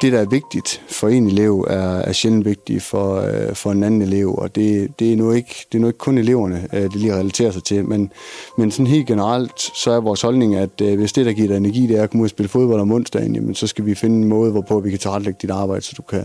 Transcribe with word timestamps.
det, 0.00 0.12
der 0.12 0.18
er 0.18 0.26
vigtigt 0.26 0.82
for 0.88 1.08
en 1.08 1.26
elev, 1.26 1.66
er, 1.70 1.96
er 1.96 2.12
sjældent 2.12 2.44
vigtigt 2.44 2.82
for, 2.82 3.16
øh, 3.16 3.54
for 3.54 3.72
en 3.72 3.82
anden 3.82 4.02
elev, 4.02 4.34
og 4.34 4.54
det, 4.54 4.88
det, 4.98 5.12
er 5.12 5.16
nu 5.16 5.32
ikke, 5.32 5.66
det 5.72 5.78
er 5.78 5.82
nu 5.82 5.86
ikke 5.86 5.98
kun 5.98 6.18
eleverne, 6.18 6.68
øh, 6.72 6.82
det 6.82 6.96
lige 6.96 7.14
relaterer 7.14 7.50
sig 7.50 7.64
til, 7.64 7.84
men, 7.84 8.12
men 8.58 8.70
sådan 8.70 8.86
helt 8.86 9.06
generelt, 9.06 9.60
så 9.60 9.90
er 9.90 10.00
vores 10.00 10.22
holdning, 10.22 10.54
at 10.54 10.80
øh, 10.82 10.98
hvis 10.98 11.12
det, 11.12 11.26
der 11.26 11.32
giver 11.32 11.48
dig 11.48 11.56
energi, 11.56 11.86
det 11.86 11.98
er 11.98 12.02
at 12.02 12.10
komme 12.10 12.22
ud 12.22 12.26
og 12.26 12.30
spille 12.30 12.48
fodbold 12.48 12.80
om 12.80 12.92
onsdagen, 12.92 13.34
jamen, 13.34 13.54
så 13.54 13.66
skal 13.66 13.86
vi 13.86 13.94
finde 13.94 14.16
en 14.16 14.28
måde, 14.28 14.52
hvorpå 14.52 14.80
vi 14.80 14.90
kan 14.90 14.98
tilrettelægge 14.98 15.38
dit 15.42 15.50
arbejde, 15.50 15.82
så 15.82 15.94
du 15.96 16.02
kan 16.02 16.24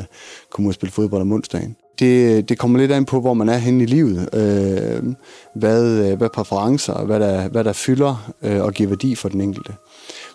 komme 0.52 0.68
ud 0.68 0.71
og 0.71 0.76
spille 0.76 0.92
fodbold 0.92 1.21
om 1.21 1.32
onsdagen. 1.32 1.76
Det, 2.00 2.50
det 2.50 2.57
kommer 2.57 2.79
lidt 2.79 2.92
an 2.92 3.06
på, 3.06 3.20
hvor 3.20 3.34
man 3.34 3.50
er 3.50 3.57
henne 3.57 3.84
i 3.84 3.86
livet, 3.86 4.29
øh, 4.34 5.14
hvad, 5.56 6.12
øh, 6.12 6.18
hvad 6.18 6.29
præferencer, 6.29 7.06
hvad 7.06 7.20
der, 7.20 7.50
hvad 7.50 7.64
der 7.64 7.73
fylder 7.73 8.32
øh, 8.43 8.62
og 8.62 8.73
giver 8.73 8.89
værdi 8.89 9.15
for 9.15 9.29
den 9.29 9.42
enkelte. 9.42 9.73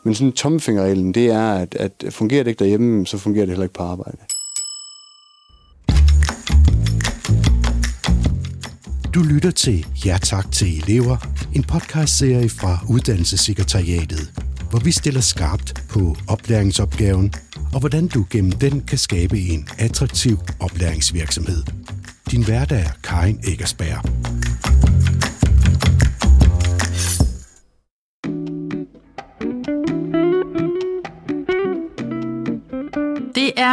Men 0.05 0.15
sådan 0.15 0.33
tommelfingerreglen, 0.33 1.15
det 1.15 1.27
er, 1.27 1.53
at, 1.53 1.75
at 1.75 2.05
fungerer 2.11 2.43
det 2.43 2.51
ikke 2.51 2.59
derhjemme, 2.59 3.07
så 3.07 3.19
fungerer 3.19 3.47
det 3.47 3.53
heller 3.53 3.65
ikke 3.65 3.75
på 3.75 3.83
arbejde. 3.83 4.19
Du 9.15 9.23
lytter 9.23 9.51
til 9.51 9.87
Ja 10.07 10.19
tak 10.23 10.53
til 10.53 10.83
elever, 10.83 11.17
en 11.55 11.65
podcastserie 11.65 12.49
fra 12.49 12.79
Uddannelsessekretariatet, 12.89 14.33
hvor 14.71 14.79
vi 14.79 14.91
stiller 14.91 15.21
skarpt 15.21 15.83
på 15.89 16.17
oplæringsopgaven 16.29 17.35
og 17.75 17.81
hvordan 17.81 18.09
du 18.09 18.27
gennem 18.31 18.53
den 18.53 18.81
kan 18.81 18.99
skabe 18.99 19.39
en 19.39 19.69
attraktiv 19.79 20.39
oplæringsvirksomhed. 20.61 21.63
Din 22.31 22.45
hverdag 22.45 22.81
er 22.81 22.91
Karin 23.05 23.41
Eggersberg. 23.49 24.20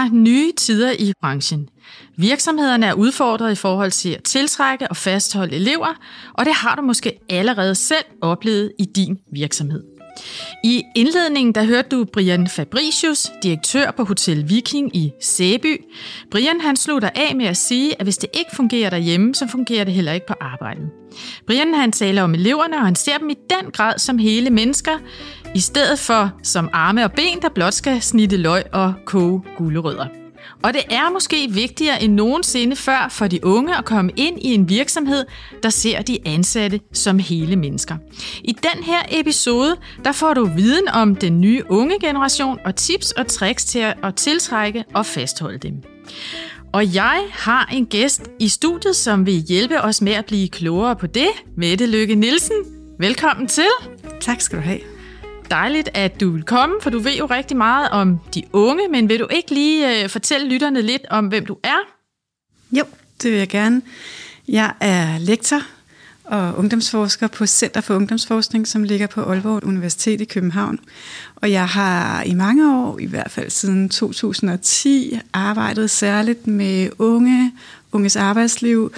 Er 0.08 0.14
nye 0.14 0.52
tider 0.58 0.92
i 1.00 1.14
branchen. 1.22 1.70
Virksomhederne 2.18 2.86
er 2.86 2.94
udfordret 2.94 3.52
i 3.52 3.56
forhold 3.56 3.92
til 3.92 4.10
at 4.10 4.24
tiltrække 4.24 4.88
og 4.88 4.98
fastholde 4.98 5.56
elever, 5.56 6.00
og 6.34 6.46
det 6.46 6.54
har 6.54 6.76
du 6.76 6.82
måske 6.82 7.20
allerede 7.30 7.76
selv 7.76 8.06
oplevet 8.22 8.72
i 8.80 8.86
din 8.86 9.20
virksomhed. 9.34 9.84
I 10.64 10.84
indledningen 10.96 11.56
der 11.56 11.64
hørte 11.64 11.90
du 11.90 12.06
Brian 12.14 12.48
Fabricius, 12.48 13.32
direktør 13.44 13.92
på 13.92 14.04
Hotel 14.04 14.50
Viking 14.50 14.96
i 14.96 15.12
Sæby. 15.22 15.82
Brian 16.32 16.62
han 16.62 16.76
slutter 16.76 17.10
af 17.16 17.36
med 17.36 17.46
at 17.46 17.58
sige, 17.58 18.00
at 18.00 18.06
hvis 18.06 18.18
det 18.18 18.30
ikke 18.34 18.56
fungerer 18.56 18.90
derhjemme, 18.90 19.36
så 19.36 19.48
fungerer 19.48 19.84
det 19.84 19.94
heller 19.94 20.12
ikke 20.12 20.28
på 20.28 20.34
arbejdet. 20.42 20.90
Brian 21.48 21.74
han 21.74 21.92
taler 21.92 22.22
om 22.22 22.34
eleverne, 22.34 22.78
og 22.78 22.86
han 22.86 22.96
ser 22.96 23.18
dem 23.18 23.30
i 23.30 23.36
den 23.50 23.72
grad 23.72 24.00
som 24.00 24.18
hele 24.18 24.50
mennesker, 24.50 24.98
i 25.58 25.60
stedet 25.60 26.00
for 26.00 26.32
som 26.44 26.70
arme 26.74 27.04
og 27.04 27.12
ben, 27.12 27.42
der 27.42 27.50
blot 27.50 27.74
skal 27.74 28.02
snitte 28.02 28.38
løg 28.38 28.64
og 28.74 28.94
koge 29.06 29.42
gulerødder. 29.58 30.06
Og 30.64 30.74
det 30.74 30.82
er 30.90 31.12
måske 31.12 31.48
vigtigere 31.52 32.04
end 32.04 32.14
nogensinde 32.14 32.76
før 32.76 33.08
for 33.12 33.28
de 33.28 33.46
unge 33.46 33.78
at 33.78 33.86
komme 33.86 34.12
ind 34.16 34.40
i 34.42 34.54
en 34.54 34.70
virksomhed, 34.70 35.26
der 35.64 35.70
ser 35.70 36.02
de 36.02 36.18
ansatte 36.26 36.80
som 36.94 37.20
hele 37.20 37.56
mennesker. 37.56 37.98
I 38.44 38.52
den 38.52 38.84
her 38.84 39.00
episode, 39.12 39.76
der 40.04 40.12
får 40.12 40.34
du 40.34 40.46
viden 40.46 40.88
om 40.88 41.16
den 41.16 41.42
nye 41.42 41.64
unge 41.70 42.00
generation 42.00 42.60
og 42.66 42.76
tips 42.76 43.12
og 43.12 43.28
tricks 43.28 43.66
til 43.66 43.80
at 44.04 44.16
tiltrække 44.16 44.84
og 44.94 45.06
fastholde 45.06 45.58
dem. 45.58 45.74
Og 46.74 46.96
jeg 46.96 47.22
har 47.32 47.70
en 47.74 47.86
gæst 47.86 48.30
i 48.40 48.48
studiet, 48.48 48.96
som 48.96 49.26
vil 49.26 49.34
hjælpe 49.34 49.82
os 49.82 50.02
med 50.02 50.14
at 50.14 50.26
blive 50.26 50.50
klogere 50.50 50.96
på 50.96 51.08
det. 51.08 51.30
Mette 51.56 51.86
Lykke 51.86 52.16
Nielsen, 52.16 52.58
velkommen 53.00 53.48
til. 53.48 53.68
Tak 54.22 54.42
skal 54.42 54.58
du 54.58 54.64
have. 54.64 54.97
Dejligt, 55.52 55.90
at 55.94 56.20
du 56.20 56.30
vil 56.30 56.44
komme, 56.44 56.76
for 56.82 56.90
du 56.90 57.00
ved 57.00 57.18
jo 57.18 57.26
rigtig 57.26 57.58
meget 57.58 57.90
om 57.90 58.20
de 58.34 58.44
unge, 58.54 58.88
men 58.88 59.10
vil 59.10 59.20
du 59.20 59.28
ikke 59.30 59.54
lige 59.54 60.04
øh, 60.04 60.10
fortælle 60.10 60.50
lytterne 60.50 60.82
lidt 60.82 61.06
om, 61.10 61.28
hvem 61.28 61.46
du 61.46 61.58
er? 61.64 61.78
Jo, 62.72 62.84
det 63.22 63.32
vil 63.32 63.38
jeg 63.38 63.50
gerne. 63.50 63.82
Jeg 64.48 64.74
er 64.80 65.18
lektor 65.18 65.62
og 66.24 66.58
ungdomsforsker 66.58 67.28
på 67.28 67.46
Center 67.46 67.82
for 67.82 67.96
Ungdomsforskning, 67.96 68.68
som 68.68 68.84
ligger 68.84 69.08
på 69.08 69.22
Aalborg 69.22 69.64
Universitet 69.64 70.22
i 70.22 70.26
København. 70.26 70.80
Og 71.36 71.52
jeg 71.52 71.68
har 71.68 72.24
i 72.24 72.34
mange 72.34 72.76
år, 72.76 73.00
i 73.00 73.06
hvert 73.06 73.32
fald 73.32 73.50
siden 73.50 73.90
2010, 73.90 75.20
arbejdet 75.34 75.90
særligt 75.90 76.48
med 76.48 76.90
unge, 77.00 77.54
unges 77.92 78.16
arbejdsliv, 78.16 78.94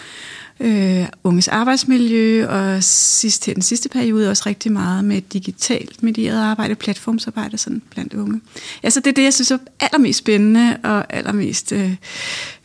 øh, 0.60 1.06
unges 1.24 1.48
arbejdsmiljø, 1.48 2.48
og 2.48 2.84
sidst 2.84 3.42
til 3.42 3.56
den 3.56 3.62
sidste 3.62 3.90
periode 3.90 4.30
også 4.30 4.44
rigtig 4.46 4.72
meget 4.72 5.06
med 5.06 5.22
digitalt 5.22 6.04
medieret 6.04 6.42
arbejde, 6.42 6.76
platformsarbejde 6.76 7.58
sådan 7.58 7.82
blandt 7.90 8.14
unge. 8.14 8.42
Altså 8.84 9.00
det 9.00 9.08
er 9.08 9.14
det, 9.14 9.24
jeg 9.24 9.34
synes 9.34 9.52
er 9.52 9.58
allermest 9.80 10.20
spændende 10.20 10.78
og 10.84 11.14
allermest 11.14 11.72
øh, 11.72 11.96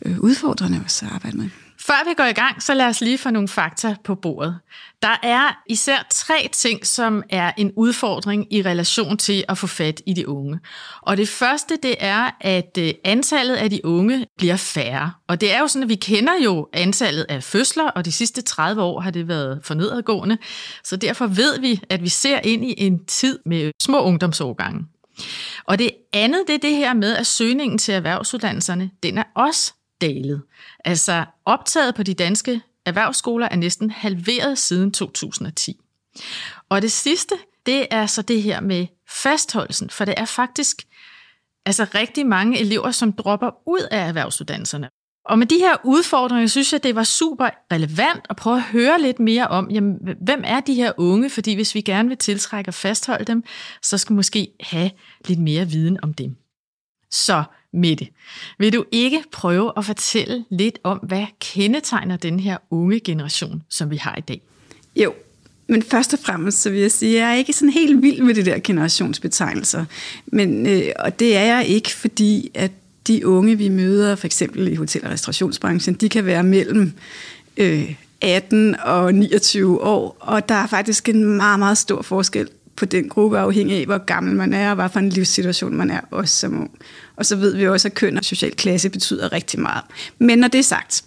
øh 0.05 0.21
udfordrende 0.21 0.81
også 0.85 1.07
at 1.07 1.13
arbejde 1.13 1.37
med. 1.37 1.49
Før 1.87 2.09
vi 2.09 2.15
går 2.15 2.25
i 2.25 2.33
gang, 2.33 2.63
så 2.63 2.75
lad 2.75 2.87
os 2.87 3.01
lige 3.01 3.19
få 3.19 3.31
nogle 3.31 3.49
fakta 3.49 3.97
på 4.05 4.15
bordet. 4.15 4.59
Der 5.03 5.17
er 5.23 5.63
især 5.69 6.07
tre 6.11 6.49
ting, 6.53 6.87
som 6.87 7.23
er 7.31 7.53
en 7.57 7.73
udfordring 7.77 8.53
i 8.53 8.63
relation 8.63 9.17
til 9.17 9.45
at 9.49 9.59
få 9.59 9.67
fat 9.67 10.03
i 10.07 10.13
de 10.13 10.29
unge. 10.29 10.61
Og 11.03 11.17
det 11.17 11.29
første, 11.29 11.79
det 11.83 11.95
er, 11.99 12.31
at 12.41 12.79
øh, 12.79 12.93
antallet 13.05 13.55
af 13.55 13.71
de 13.71 13.85
unge 13.85 14.27
bliver 14.37 14.57
færre. 14.57 15.13
Og 15.29 15.41
det 15.41 15.55
er 15.55 15.61
jo 15.61 15.69
sådan, 15.69 15.83
at 15.83 15.89
vi 15.89 15.95
kender 15.95 16.33
jo 16.45 16.69
antallet 16.73 17.27
af 17.29 17.43
fødsler, 17.43 17.89
og 17.89 18.05
de 18.05 18.13
sidste 18.13 18.43
30 18.43 18.83
år 18.83 19.01
har 19.01 19.11
det 19.11 19.29
været 19.29 19.61
for 19.65 19.75
nedadgående. 19.75 20.39
Så 20.85 20.97
derfor 20.97 21.27
ved 21.27 21.61
vi, 21.61 21.81
at 21.91 22.03
vi 22.03 22.09
ser 22.09 22.41
ind 22.45 22.65
i 22.65 22.75
en 22.77 23.05
tid 23.05 23.39
med 23.47 23.71
små 23.83 24.03
ungdomsårgange. 24.03 24.87
Og 25.65 25.79
det 25.79 25.91
andet, 26.13 26.41
det 26.47 26.55
er 26.55 26.59
det 26.59 26.77
her 26.77 26.95
med, 26.95 27.17
at 27.17 27.27
søgningen 27.27 27.79
til 27.79 27.95
erhvervsuddannelserne, 27.95 28.91
den 29.03 29.19
er 29.19 29.25
også 29.35 29.73
dalet. 30.09 30.43
Altså 30.85 31.25
optaget 31.45 31.95
på 31.95 32.03
de 32.03 32.15
danske 32.15 32.61
erhvervsskoler 32.87 33.49
er 33.49 33.57
næsten 33.57 33.91
halveret 33.91 34.59
siden 34.59 34.93
2010. 34.93 35.81
Og 36.69 36.83
det 36.83 36.93
sidste, 36.93 37.35
det 37.67 37.87
er 37.91 38.07
så 38.07 38.23
det 38.23 38.43
her 38.43 38.61
med 38.61 38.87
fastholdelsen, 39.09 39.91
for 39.91 40.05
det 40.05 40.15
er 40.17 40.25
faktisk 40.25 40.83
altså 41.67 41.87
rigtig 41.95 42.27
mange 42.27 42.61
elever, 42.61 42.91
som 42.91 43.13
dropper 43.13 43.51
ud 43.67 43.89
af 43.91 44.09
erhvervsuddannelserne. 44.09 44.89
Og 45.25 45.39
med 45.39 45.47
de 45.47 45.59
her 45.59 45.77
udfordringer, 45.85 46.47
synes 46.47 46.73
jeg, 46.73 46.83
det 46.83 46.95
var 46.95 47.05
super 47.05 47.51
relevant 47.73 48.27
at 48.31 48.37
prøve 48.37 48.57
at 48.57 48.63
høre 48.63 49.01
lidt 49.01 49.19
mere 49.19 49.49
om, 49.49 49.71
jamen, 49.71 49.99
hvem 50.21 50.43
er 50.45 50.61
de 50.61 50.75
her 50.75 50.93
unge? 50.97 51.31
Fordi 51.31 51.55
hvis 51.55 51.75
vi 51.75 51.81
gerne 51.81 52.09
vil 52.09 52.19
tiltrække 52.19 52.69
og 52.69 52.75
fastholde 52.75 53.25
dem, 53.25 53.45
så 53.83 53.99
skal 53.99 54.15
vi 54.15 54.17
måske 54.17 54.49
have 54.61 54.91
lidt 55.25 55.41
mere 55.41 55.69
viden 55.69 55.99
om 56.03 56.15
dem. 56.15 56.37
Så 57.11 57.45
Mette, 57.75 58.07
vil 58.59 58.73
du 58.73 58.85
ikke 58.93 59.23
prøve 59.33 59.73
at 59.77 59.85
fortælle 59.85 60.45
lidt 60.51 60.79
om, 60.85 60.99
hvad 60.99 61.25
kendetegner 61.41 62.17
den 62.17 62.41
her 62.41 62.57
unge 62.71 63.01
generation, 63.01 63.63
som 63.69 63.91
vi 63.91 63.97
har 63.97 64.17
i 64.19 64.21
dag? 64.21 64.41
Jo, 64.97 65.15
men 65.67 65.83
først 65.83 66.13
og 66.13 66.19
fremmest 66.19 66.63
så 66.63 66.71
vil 66.71 66.81
jeg 66.81 66.91
sige, 66.91 67.17
at 67.17 67.23
jeg 67.23 67.33
er 67.33 67.37
ikke 67.37 67.53
sådan 67.53 67.73
helt 67.73 68.03
vild 68.03 68.23
med 68.23 68.35
det 68.35 68.47
der 68.47 68.59
generationsbetegnelser. 68.65 69.85
Men, 70.27 70.67
øh, 70.67 70.93
og 70.99 71.19
det 71.19 71.37
er 71.37 71.45
jeg 71.45 71.67
ikke, 71.67 71.91
fordi 71.91 72.51
at 72.55 72.71
de 73.07 73.27
unge, 73.27 73.59
vi 73.59 73.69
møder, 73.69 74.17
for 74.17 74.27
eksempel 74.27 74.69
i 74.69 74.75
hotel- 74.75 75.05
og 75.05 75.11
restaurationsbranchen, 75.11 75.95
de 75.95 76.09
kan 76.09 76.27
være 76.27 76.43
mellem 76.43 76.93
øh, 77.57 77.95
18 78.21 78.77
og 78.81 79.15
29 79.15 79.83
år, 79.83 80.17
og 80.21 80.49
der 80.49 80.55
er 80.55 80.67
faktisk 80.67 81.09
en 81.09 81.25
meget, 81.25 81.59
meget 81.59 81.79
stor 81.79 82.03
forskel 82.03 82.49
på 82.77 82.85
den 82.85 83.09
gruppe, 83.09 83.39
afhængig 83.39 83.79
af, 83.79 83.87
hvor 83.87 83.99
gammel 83.99 84.37
man 84.37 84.53
er, 84.53 84.69
og 84.69 84.75
hvad 84.75 84.89
for 84.89 84.99
en 85.01 85.09
livssituation 85.09 85.77
man 85.77 85.91
er, 85.91 86.01
også 86.11 86.37
som 86.37 86.61
ung. 86.61 86.71
Og 87.17 87.27
så 87.27 87.37
ved 87.37 87.57
vi 87.57 87.69
også, 87.69 87.89
at 87.89 87.95
køn 87.95 88.19
og 88.19 88.25
social 88.25 88.53
klasse 88.53 88.91
betyder 88.91 89.33
rigtig 89.33 89.61
meget. 89.61 89.85
Men 90.19 90.39
når 90.39 90.49
det 90.49 90.59
er 90.59 90.63
sagt, 90.63 91.05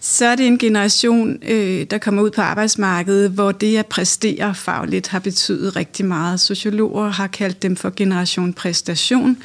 så 0.00 0.26
er 0.26 0.36
det 0.36 0.46
en 0.46 0.58
generation, 0.58 1.38
øh, 1.48 1.86
der 1.90 1.98
kommer 1.98 2.22
ud 2.22 2.30
på 2.30 2.40
arbejdsmarkedet, 2.40 3.30
hvor 3.30 3.52
det 3.52 3.76
at 3.76 3.86
præstere 3.86 4.54
fagligt 4.54 5.08
har 5.08 5.18
betydet 5.18 5.76
rigtig 5.76 6.06
meget. 6.06 6.40
Sociologer 6.40 7.08
har 7.08 7.26
kaldt 7.26 7.62
dem 7.62 7.76
for 7.76 7.92
generation 7.96 8.52
præstation. 8.52 9.36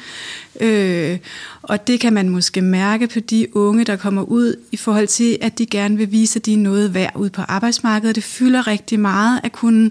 Øh, 0.60 1.18
og 1.62 1.86
det 1.86 2.00
kan 2.00 2.12
man 2.12 2.28
måske 2.28 2.62
mærke 2.62 3.06
på 3.06 3.20
de 3.20 3.56
unge, 3.56 3.84
der 3.84 3.96
kommer 3.96 4.22
ud 4.22 4.56
i 4.72 4.76
forhold 4.76 5.06
til, 5.06 5.38
at 5.40 5.58
de 5.58 5.66
gerne 5.66 5.96
vil 5.96 6.12
vise, 6.12 6.38
at 6.38 6.46
de 6.46 6.52
er 6.52 6.58
noget 6.58 6.94
værd 6.94 7.12
ud 7.16 7.30
på 7.30 7.42
arbejdsmarkedet. 7.42 8.16
Det 8.16 8.24
fylder 8.24 8.66
rigtig 8.66 9.00
meget 9.00 9.40
at 9.44 9.52
kunne 9.52 9.90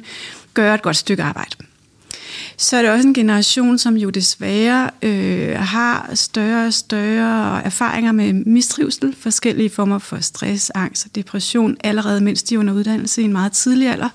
gøre 0.53 0.75
et 0.75 0.81
godt 0.81 0.97
stykke 0.97 1.23
arbejde 1.23 1.55
så 2.57 2.77
er 2.77 2.81
det 2.81 2.91
også 2.91 3.07
en 3.07 3.13
generation, 3.13 3.77
som 3.77 3.97
jo 3.97 4.09
desværre 4.09 4.89
øh, 5.01 5.55
har 5.59 6.11
større 6.13 6.67
og 6.67 6.73
større 6.73 7.63
erfaringer 7.63 8.11
med 8.11 8.33
mistrivsel, 8.33 9.15
forskellige 9.19 9.69
former 9.69 9.99
for 9.99 10.17
stress, 10.17 10.69
angst 10.75 11.05
og 11.05 11.15
depression, 11.15 11.77
allerede 11.83 12.21
mens 12.21 12.43
de 12.43 12.55
er 12.55 12.59
under 12.59 12.73
uddannelse 12.73 13.21
i 13.21 13.25
en 13.25 13.33
meget 13.33 13.51
tidlig 13.51 13.89
alder. 13.89 14.09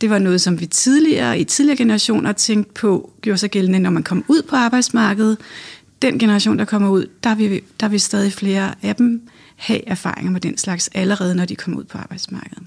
Det 0.00 0.10
var 0.10 0.18
noget, 0.18 0.40
som 0.40 0.60
vi 0.60 0.66
tidligere, 0.66 1.38
i 1.38 1.44
tidligere 1.44 1.76
generationer 1.76 2.32
tænkte 2.32 2.72
på, 2.72 3.10
gjorde 3.22 3.38
sig 3.38 3.50
gældende, 3.50 3.78
når 3.78 3.90
man 3.90 4.02
kom 4.02 4.24
ud 4.28 4.42
på 4.42 4.56
arbejdsmarkedet. 4.56 5.38
Den 6.02 6.18
generation, 6.18 6.58
der 6.58 6.64
kommer 6.64 6.88
ud, 6.88 7.06
der 7.24 7.34
vil, 7.34 7.60
der 7.80 7.88
vil 7.88 8.00
stadig 8.00 8.32
flere 8.32 8.74
af 8.82 8.96
dem 8.96 9.28
have 9.56 9.88
erfaringer 9.88 10.30
med 10.32 10.40
den 10.40 10.58
slags 10.58 10.90
allerede, 10.94 11.34
når 11.34 11.44
de 11.44 11.56
kommer 11.56 11.78
ud 11.78 11.84
på 11.84 11.98
arbejdsmarkedet. 11.98 12.62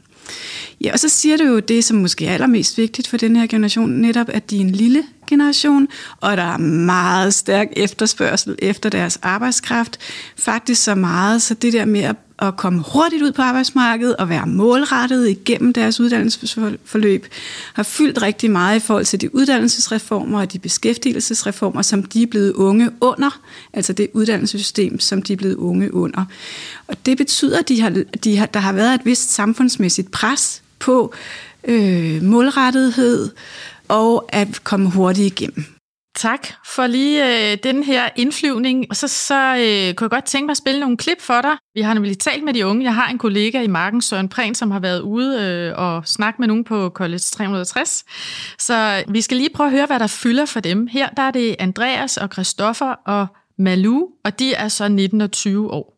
Ja, 0.82 0.94
og 0.94 1.00
så 1.00 1.10
siger 1.10 1.38
du 1.38 1.44
jo 1.44 1.60
det, 1.60 1.84
som 1.84 1.98
måske 1.98 2.26
er 2.26 2.34
allermest 2.34 2.78
vigtigt 2.78 3.08
for 3.08 3.18
den 3.18 3.36
her 3.36 3.48
generation, 3.48 3.90
netop 3.90 4.30
at 4.30 4.50
de 4.50 4.58
er 4.58 4.62
en 4.62 4.70
lille 4.70 5.04
generation, 5.28 5.88
og 6.22 6.38
der 6.38 6.44
er 6.44 6.58
meget 6.58 7.34
stærk 7.34 7.68
efterspørgsel 7.76 8.56
efter 8.60 8.90
deres 8.90 9.20
arbejdskraft. 9.22 10.00
Faktisk 10.38 10.84
så 10.84 10.96
meget, 10.96 11.42
så 11.42 11.54
det 11.54 11.74
der 11.74 11.86
med 11.86 12.02
at 12.02 12.16
at 12.42 12.58
komme 12.58 12.84
hurtigt 12.94 13.24
ud 13.24 13.32
på 13.32 13.42
arbejdsmarkedet 13.42 14.16
og 14.16 14.30
være 14.30 14.48
målrettet 14.48 15.30
igennem 15.30 15.74
deres 15.74 16.00
uddannelsesforløb, 16.00 17.28
har 17.74 17.84
fyldt 17.84 18.22
rigtig 18.22 18.52
meget 18.52 18.78
i 18.78 18.80
forhold 18.80 19.06
til 19.06 19.22
de 19.22 19.36
uddannelsesreformer 19.36 20.40
og 20.40 20.54
de 20.54 20.60
beskæftigelsesreformer, 20.60 21.82
som 21.82 22.04
de 22.04 22.24
er 22.24 22.28
blevet 22.28 22.54
unge 22.54 22.90
under, 23.02 23.40
altså 23.74 23.94
det 23.94 24.08
uddannelsessystem, 24.14 25.00
som 25.00 25.22
de 25.22 25.34
er 25.34 25.38
blevet 25.38 25.56
unge 25.56 25.94
under. 25.94 26.26
Og 26.88 27.06
det 27.06 27.18
betyder, 27.18 27.60
at 27.60 27.70
de 27.70 27.82
har, 27.82 28.04
de 28.24 28.38
har, 28.38 28.46
der 28.46 28.60
har 28.60 28.74
været 28.74 28.94
et 28.94 29.06
vist 29.06 29.32
samfundsmæssigt 29.32 30.12
pres 30.12 30.62
på 30.80 31.14
øh, 31.64 32.24
målrettethed 32.24 33.30
og 33.90 34.26
at 34.30 34.64
komme 34.64 34.92
hurtigt 34.92 35.40
igennem. 35.40 35.66
Tak 36.18 36.48
for 36.66 36.88
lige 36.88 37.52
øh, 37.52 37.58
den 37.64 37.84
her 37.84 38.10
indflyvning. 38.16 38.86
Og 38.90 38.96
så, 38.96 39.08
så 39.08 39.56
øh, 39.56 39.94
kunne 39.94 40.06
jeg 40.06 40.10
godt 40.10 40.26
tænke 40.26 40.46
mig 40.46 40.52
at 40.52 40.58
spille 40.58 40.80
nogle 40.80 40.98
klip 40.98 41.22
for 41.22 41.42
dig. 41.42 41.52
Vi 41.74 41.82
har 41.82 41.94
nemlig 41.94 42.20
talt 42.20 42.44
med 42.44 42.54
de 42.54 42.66
unge. 42.66 42.84
Jeg 42.84 42.96
har 42.96 43.10
en 43.10 43.18
kollega 43.18 43.62
i 43.62 43.68
Marken, 43.68 44.02
Søren 44.02 44.30
Prehn, 44.30 44.56
som 44.56 44.72
har 44.72 44.80
været 44.80 45.02
ude 45.02 45.42
øh, 45.42 45.74
og 45.78 46.08
snakket 46.08 46.40
med 46.40 46.48
nogen 46.48 46.64
på 46.64 46.90
College 46.90 47.20
360. 47.20 48.04
Så 48.60 49.04
øh, 49.08 49.14
vi 49.14 49.22
skal 49.22 49.38
lige 49.38 49.50
prøve 49.56 49.68
at 49.68 49.72
høre, 49.72 49.86
hvad 49.86 50.00
der 50.00 50.08
fylder 50.08 50.46
for 50.46 50.60
dem. 50.60 50.88
Her 50.88 51.10
der 51.10 51.24
er 51.24 51.32
det 51.32 51.56
Andreas 51.60 52.18
og 52.18 52.30
Christoffer 52.34 52.96
og 53.06 53.28
Malu, 53.58 54.08
og 54.26 54.40
de 54.40 54.54
er 54.54 54.68
så 54.68 54.88
19 54.88 55.22
og 55.22 55.32
20 55.32 55.72
år. 55.72 55.97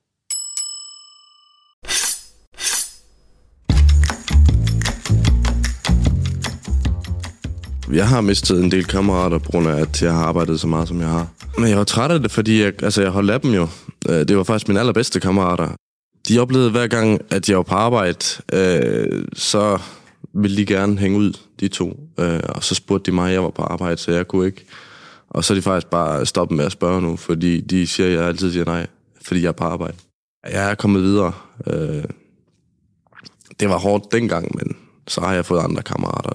Jeg 7.93 8.07
har 8.07 8.21
mistet 8.21 8.63
en 8.63 8.71
del 8.71 8.85
kammerater, 8.85 9.37
på 9.37 9.51
grund 9.51 9.67
af, 9.67 9.81
at 9.81 10.01
jeg 10.01 10.13
har 10.13 10.23
arbejdet 10.25 10.59
så 10.59 10.67
meget, 10.67 10.87
som 10.87 11.01
jeg 11.01 11.09
har. 11.09 11.27
Men 11.57 11.69
jeg 11.69 11.77
var 11.77 11.83
træt 11.83 12.11
af 12.11 12.19
det, 12.19 12.31
fordi 12.31 12.61
jeg, 12.61 12.83
altså, 12.83 13.01
jeg 13.01 13.11
holdt 13.11 13.31
af 13.31 13.41
dem 13.41 13.53
jo. 13.53 13.67
Øh, 14.09 14.27
det 14.27 14.37
var 14.37 14.43
faktisk 14.43 14.67
mine 14.67 14.79
allerbedste 14.79 15.19
kammerater. 15.19 15.69
De 16.27 16.39
oplevede 16.39 16.71
hver 16.71 16.87
gang, 16.87 17.21
at 17.29 17.49
jeg 17.49 17.57
var 17.57 17.63
på 17.63 17.75
arbejde, 17.75 18.25
øh, 18.53 19.25
så 19.33 19.79
ville 20.33 20.57
de 20.57 20.65
gerne 20.65 20.97
hænge 20.97 21.17
ud, 21.17 21.33
de 21.59 21.67
to. 21.67 21.99
Øh, 22.19 22.39
og 22.49 22.63
så 22.63 22.75
spurgte 22.75 23.11
de 23.11 23.15
mig, 23.15 23.27
at 23.27 23.33
jeg 23.33 23.43
var 23.43 23.49
på 23.49 23.61
arbejde, 23.61 23.97
så 23.97 24.11
jeg 24.11 24.27
kunne 24.27 24.45
ikke. 24.45 24.65
Og 25.29 25.43
så 25.43 25.53
er 25.53 25.55
de 25.55 25.61
faktisk 25.61 25.87
bare 25.87 26.25
stoppet 26.25 26.57
med 26.57 26.65
at 26.65 26.71
spørge 26.71 27.01
nu, 27.01 27.15
fordi 27.15 27.61
de 27.61 27.87
siger, 27.87 28.07
at 28.07 28.13
jeg 28.13 28.23
altid 28.23 28.51
siger 28.51 28.65
nej, 28.65 28.87
fordi 29.21 29.41
jeg 29.41 29.47
er 29.47 29.51
på 29.51 29.63
arbejde. 29.63 29.97
Jeg 30.51 30.71
er 30.71 30.75
kommet 30.75 31.01
videre. 31.01 31.33
Øh, 31.67 32.03
det 33.59 33.69
var 33.69 33.77
hårdt 33.77 34.11
dengang, 34.11 34.57
men 34.57 34.77
så 35.07 35.21
har 35.21 35.33
jeg 35.33 35.45
fået 35.45 35.63
andre 35.63 35.81
kammerater. 35.81 36.31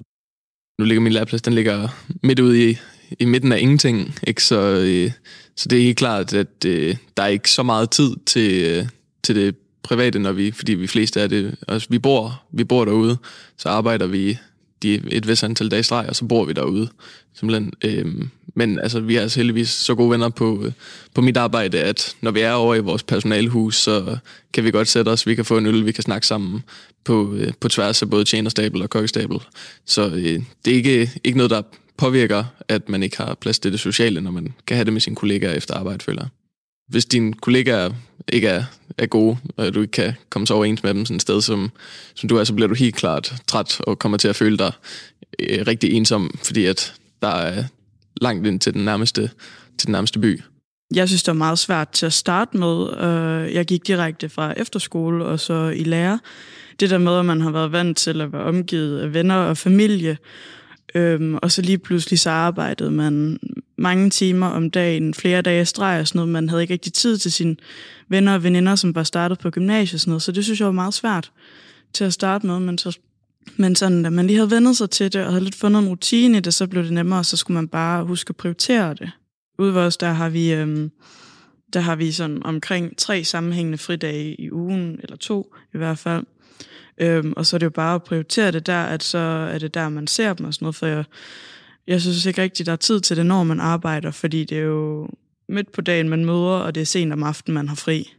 Nu 0.78 0.84
ligger 0.84 1.00
min 1.00 1.12
læreplads, 1.12 1.42
den 1.42 1.52
ligger 1.52 1.88
midt 2.22 2.40
ude 2.40 2.70
i, 2.70 2.76
i 3.20 3.24
midten 3.24 3.52
af 3.52 3.58
ingenting, 3.58 4.14
ikke? 4.26 4.44
Så, 4.44 4.60
øh, 4.60 5.10
så 5.56 5.68
det 5.68 5.78
er 5.78 5.82
helt 5.82 5.98
klart, 5.98 6.34
at 6.34 6.64
øh, 6.66 6.96
der 7.16 7.22
er 7.22 7.26
ikke 7.26 7.50
så 7.50 7.62
meget 7.62 7.90
tid 7.90 8.16
til, 8.26 8.64
øh, 8.64 8.86
til 9.22 9.36
det 9.36 9.56
private, 9.82 10.18
når 10.18 10.32
vi, 10.32 10.50
fordi 10.50 10.74
vi 10.74 10.86
fleste 10.86 11.20
er 11.20 11.26
det, 11.26 11.54
altså 11.68 11.88
vi 11.90 11.98
bor, 11.98 12.42
vi 12.52 12.64
bor 12.64 12.84
derude, 12.84 13.16
så 13.56 13.68
arbejder 13.68 14.06
vi 14.06 14.38
de, 14.82 15.00
et 15.10 15.28
vis 15.28 15.42
antal 15.42 15.70
dage 15.70 15.82
streg, 15.82 16.06
og 16.08 16.16
så 16.16 16.24
bor 16.24 16.44
vi 16.44 16.52
derude. 16.52 16.88
Simpelthen. 17.34 17.72
Øhm, 17.84 18.30
men 18.54 18.78
altså, 18.78 19.00
vi 19.00 19.16
er 19.16 19.20
altså 19.20 19.38
heldigvis 19.38 19.68
så 19.68 19.94
gode 19.94 20.10
venner 20.10 20.28
på, 20.28 20.62
øh, 20.64 20.72
på 21.14 21.20
mit 21.20 21.36
arbejde, 21.36 21.80
at 21.80 22.16
når 22.20 22.30
vi 22.30 22.40
er 22.40 22.52
over 22.52 22.74
i 22.74 22.80
vores 22.80 23.02
personalhus, 23.02 23.76
så 23.76 24.16
kan 24.52 24.64
vi 24.64 24.70
godt 24.70 24.88
sætte 24.88 25.08
os, 25.08 25.26
vi 25.26 25.34
kan 25.34 25.44
få 25.44 25.58
en 25.58 25.66
øl, 25.66 25.86
vi 25.86 25.92
kan 25.92 26.02
snakke 26.02 26.26
sammen 26.26 26.62
på, 27.04 27.34
øh, 27.34 27.52
på 27.60 27.68
tværs 27.68 28.02
af 28.02 28.10
både 28.10 28.24
tjenerstabel 28.24 28.82
og 28.82 28.90
kokkestabel. 28.90 29.38
Så 29.84 30.08
øh, 30.08 30.42
det 30.64 30.70
er 30.70 30.74
ikke, 30.74 31.10
ikke 31.24 31.36
noget, 31.36 31.50
der 31.50 31.62
påvirker, 31.96 32.44
at 32.68 32.88
man 32.88 33.02
ikke 33.02 33.16
har 33.16 33.34
plads 33.34 33.58
til 33.58 33.72
det 33.72 33.80
sociale, 33.80 34.20
når 34.20 34.30
man 34.30 34.54
kan 34.66 34.76
have 34.76 34.84
det 34.84 34.92
med 34.92 35.00
sine 35.00 35.16
kollegaer 35.16 35.52
efter 35.52 35.74
arbejde, 35.74 36.04
føler 36.04 36.26
hvis 36.88 37.04
dine 37.04 37.32
kollegaer 37.32 37.90
ikke 38.28 38.48
er, 38.48 38.64
er 38.98 39.06
gode, 39.06 39.36
og 39.56 39.74
du 39.74 39.80
ikke 39.80 39.90
kan 39.90 40.12
komme 40.30 40.46
så 40.46 40.54
overens 40.54 40.82
med 40.82 40.94
dem 40.94 41.04
sådan 41.04 41.16
et 41.16 41.22
sted, 41.22 41.40
som, 41.40 41.70
som 42.14 42.28
du 42.28 42.36
er, 42.36 42.44
så 42.44 42.54
bliver 42.54 42.68
du 42.68 42.74
helt 42.74 42.96
klart 42.96 43.34
træt 43.46 43.80
og 43.80 43.98
kommer 43.98 44.18
til 44.18 44.28
at 44.28 44.36
føle 44.36 44.58
dig 44.58 44.72
øh, 45.38 45.66
rigtig 45.66 45.92
ensom, 45.92 46.38
fordi 46.44 46.64
at 46.64 46.94
der 47.22 47.28
er 47.28 47.64
langt 48.20 48.46
ind 48.46 48.60
til 48.60 48.74
den 48.74 48.84
nærmeste, 48.84 49.30
til 49.78 49.86
den 49.86 49.92
nærmeste 49.92 50.18
by. 50.18 50.40
Jeg 50.94 51.08
synes, 51.08 51.22
det 51.22 51.32
var 51.32 51.38
meget 51.38 51.58
svært 51.58 51.88
til 51.88 52.06
at 52.06 52.12
starte 52.12 52.56
med. 52.56 53.02
Øh, 53.02 53.54
jeg 53.54 53.66
gik 53.66 53.86
direkte 53.86 54.28
fra 54.28 54.54
efterskole 54.56 55.24
og 55.24 55.40
så 55.40 55.68
i 55.68 55.84
lære. 55.84 56.18
Det 56.80 56.90
der 56.90 56.98
med, 56.98 57.18
at 57.18 57.26
man 57.26 57.40
har 57.40 57.50
været 57.50 57.72
vant 57.72 57.98
til 57.98 58.20
at 58.20 58.32
være 58.32 58.42
omgivet 58.42 59.00
af 59.00 59.14
venner 59.14 59.36
og 59.36 59.56
familie, 59.56 60.18
øhm, 60.94 61.34
og 61.34 61.52
så 61.52 61.62
lige 61.62 61.78
pludselig 61.78 62.18
så 62.18 62.30
arbejdede 62.30 62.90
man 62.90 63.38
mange 63.76 64.10
timer 64.10 64.46
om 64.46 64.70
dagen, 64.70 65.14
flere 65.14 65.42
dage 65.42 65.64
streg 65.64 66.00
og 66.00 66.08
sådan 66.08 66.18
noget. 66.18 66.32
Man 66.32 66.48
havde 66.48 66.62
ikke 66.62 66.74
rigtig 66.74 66.92
tid 66.92 67.18
til 67.18 67.32
sine 67.32 67.56
venner 68.08 68.34
og 68.34 68.42
veninder, 68.42 68.74
som 68.74 68.94
var 68.94 69.02
startet 69.02 69.38
på 69.38 69.50
gymnasiet 69.50 69.94
og 69.94 70.00
sådan 70.00 70.10
noget. 70.10 70.22
Så 70.22 70.32
det 70.32 70.44
synes 70.44 70.60
jeg 70.60 70.66
var 70.66 70.72
meget 70.72 70.94
svært 70.94 71.32
til 71.92 72.04
at 72.04 72.12
starte 72.12 72.46
med, 72.46 72.60
men 72.60 72.78
så 72.78 72.98
men 73.56 73.76
sådan, 73.76 74.02
da 74.02 74.10
man 74.10 74.26
lige 74.26 74.36
havde 74.36 74.50
vendet 74.50 74.76
sig 74.76 74.90
til 74.90 75.12
det, 75.12 75.24
og 75.24 75.32
havde 75.32 75.44
lidt 75.44 75.54
fundet 75.54 75.82
en 75.82 75.88
rutine 75.88 76.38
i 76.38 76.40
det, 76.40 76.54
så 76.54 76.66
blev 76.66 76.84
det 76.84 76.92
nemmere, 76.92 77.18
og 77.18 77.26
så 77.26 77.36
skulle 77.36 77.54
man 77.54 77.68
bare 77.68 78.04
huske 78.04 78.30
at 78.30 78.36
prioritere 78.36 78.94
det. 78.94 79.10
Ude 79.58 79.74
ved 79.74 79.80
os, 79.80 79.96
der 79.96 80.12
har 80.12 80.28
vi, 80.28 80.52
øhm, 80.52 80.90
der 81.72 81.80
har 81.80 81.96
vi 81.96 82.12
sådan 82.12 82.42
omkring 82.42 82.96
tre 82.96 83.24
sammenhængende 83.24 83.78
fridage 83.78 84.40
i 84.40 84.52
ugen, 84.52 85.00
eller 85.02 85.16
to 85.16 85.54
i 85.74 85.78
hvert 85.78 85.98
fald. 85.98 86.24
Øhm, 86.98 87.32
og 87.36 87.46
så 87.46 87.56
er 87.56 87.58
det 87.58 87.64
jo 87.64 87.70
bare 87.70 87.94
at 87.94 88.02
prioritere 88.02 88.52
det 88.52 88.66
der, 88.66 88.82
at 88.82 89.02
så 89.02 89.18
er 89.18 89.58
det 89.58 89.74
der, 89.74 89.88
man 89.88 90.06
ser 90.06 90.34
dem 90.34 90.46
og 90.46 90.54
sådan 90.54 90.64
noget, 90.64 90.76
for 90.76 90.86
jeg, 90.86 91.04
jeg 91.86 92.00
synes 92.00 92.26
ikke 92.26 92.42
rigtigt, 92.42 92.66
der 92.66 92.72
er 92.72 92.76
tid 92.76 93.00
til 93.00 93.16
det, 93.16 93.26
når 93.26 93.44
man 93.44 93.60
arbejder, 93.60 94.10
fordi 94.10 94.44
det 94.44 94.58
er 94.58 94.62
jo 94.62 95.08
midt 95.48 95.72
på 95.72 95.80
dagen, 95.80 96.08
man 96.08 96.24
møder, 96.24 96.58
og 96.58 96.74
det 96.74 96.80
er 96.80 96.84
sent 96.84 97.12
om 97.12 97.22
aftenen, 97.22 97.54
man 97.54 97.68
har 97.68 97.76
fri. 97.76 98.12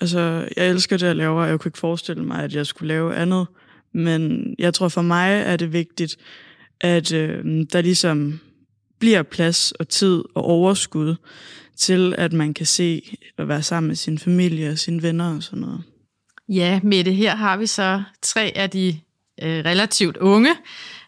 Altså, 0.00 0.48
jeg 0.56 0.68
elsker 0.68 0.96
det, 0.96 1.06
jeg 1.06 1.16
laver, 1.16 1.42
og 1.42 1.48
jeg 1.48 1.60
kunne 1.60 1.68
ikke 1.68 1.78
forestille 1.78 2.24
mig, 2.24 2.44
at 2.44 2.54
jeg 2.54 2.66
skulle 2.66 2.88
lave 2.88 3.14
andet. 3.14 3.46
Men 3.92 4.54
jeg 4.58 4.74
tror 4.74 4.88
for 4.88 5.02
mig 5.02 5.42
er 5.46 5.56
det 5.56 5.72
vigtigt, 5.72 6.16
at 6.80 7.12
øh, 7.12 7.44
der 7.72 7.80
ligesom 7.80 8.40
bliver 8.98 9.22
plads 9.22 9.72
og 9.72 9.88
tid 9.88 10.22
og 10.34 10.44
overskud 10.44 11.16
til, 11.76 12.14
at 12.18 12.32
man 12.32 12.54
kan 12.54 12.66
se 12.66 13.16
og 13.38 13.48
være 13.48 13.62
sammen 13.62 13.88
med 13.88 13.96
sin 13.96 14.18
familie 14.18 14.70
og 14.70 14.78
sine 14.78 15.02
venner 15.02 15.36
og 15.36 15.42
sådan 15.42 15.60
noget. 15.60 15.82
Ja, 16.48 16.80
med 16.82 17.04
det 17.04 17.14
her 17.14 17.36
har 17.36 17.56
vi 17.56 17.66
så 17.66 18.02
tre 18.22 18.52
af 18.56 18.70
de 18.70 18.88
øh, 19.42 19.64
relativt 19.64 20.16
unge, 20.16 20.54